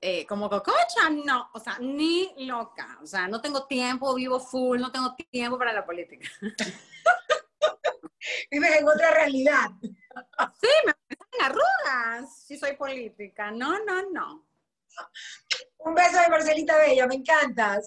Eh, 0.00 0.24
como 0.26 0.48
cococha, 0.48 1.10
no, 1.10 1.50
o 1.52 1.58
sea, 1.58 1.76
ni 1.80 2.32
loca, 2.46 3.00
o 3.02 3.06
sea, 3.06 3.26
no 3.26 3.40
tengo 3.40 3.66
tiempo, 3.66 4.14
vivo 4.14 4.38
full, 4.38 4.78
no 4.78 4.92
tengo 4.92 5.16
tiempo 5.30 5.58
para 5.58 5.72
la 5.72 5.84
política. 5.84 6.28
Vives 8.50 8.76
en 8.78 8.88
otra 8.88 9.10
realidad. 9.10 9.70
sí, 9.80 10.68
me 10.86 10.92
en 11.10 11.44
arrugas 11.44 12.44
si 12.44 12.58
soy 12.58 12.76
política, 12.76 13.50
no, 13.50 13.84
no, 13.84 14.08
no. 14.10 14.47
Un 15.78 15.94
beso 15.94 16.20
de 16.20 16.28
Marcelita 16.28 16.76
Bella, 16.76 17.06
me 17.06 17.14
encantas. 17.16 17.86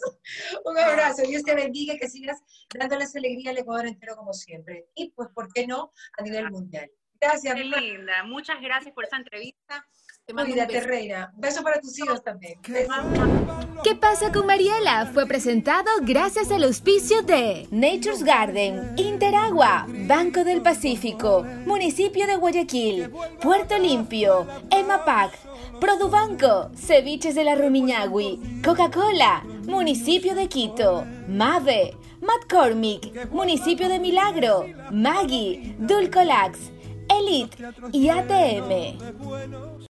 Un 0.66 0.78
abrazo, 0.78 1.24
Dios 1.24 1.44
te 1.44 1.54
bendiga, 1.54 1.98
que 1.98 2.10
sigas 2.10 2.40
dándoles 2.74 3.16
alegría 3.16 3.52
al 3.52 3.58
Ecuador 3.58 3.88
entero 3.88 4.16
como 4.16 4.34
siempre. 4.34 4.88
Y 4.96 5.12
pues, 5.12 5.30
¿por 5.34 5.52
qué 5.52 5.68
no? 5.68 5.92
A 6.18 6.24
nivel 6.24 6.50
mundial. 6.50 6.90
Gracias. 7.22 7.56
Qué 7.56 7.64
linda, 7.64 8.24
muchas 8.26 8.60
gracias 8.60 8.94
por 8.94 9.06
esa 9.06 9.18
entrevista. 9.18 9.86
Cuídate, 10.26 10.82
Reina. 10.82 11.32
Beso 11.36 11.62
para 11.64 11.80
tus 11.80 11.98
hijos 12.00 12.24
también. 12.24 12.60
¿Qué 13.84 13.96
pasa 13.96 14.32
con 14.32 14.46
Mariela? 14.46 15.08
Fue 15.14 15.26
presentado 15.26 15.90
gracias 16.02 16.52
al 16.52 16.64
auspicio 16.64 17.22
de 17.22 17.68
Nature's 17.72 18.24
Garden, 18.24 18.94
Interagua, 18.98 19.86
Banco 19.88 20.44
del 20.44 20.62
Pacífico, 20.62 21.44
Municipio 21.66 22.28
de 22.28 22.36
Guayaquil, 22.36 23.12
Puerto 23.42 23.78
Limpio, 23.78 24.48
EMAPAC, 24.70 25.34
Produbanco, 25.80 26.72
Ceviches 26.76 27.36
de 27.36 27.44
la 27.44 27.56
Rumiñahui, 27.56 28.62
Coca-Cola, 28.64 29.44
Municipio 29.66 30.34
de 30.34 30.48
Quito, 30.48 31.06
Mave, 31.28 31.98
McCormick, 32.22 33.30
Municipio 33.32 33.90
de 33.90 34.00
Milagro, 34.00 34.68
Maggie, 34.92 35.76
Dulcolax, 35.80 36.72
Elite 37.20 37.58
y 37.92 38.10
ATM. 38.10 39.72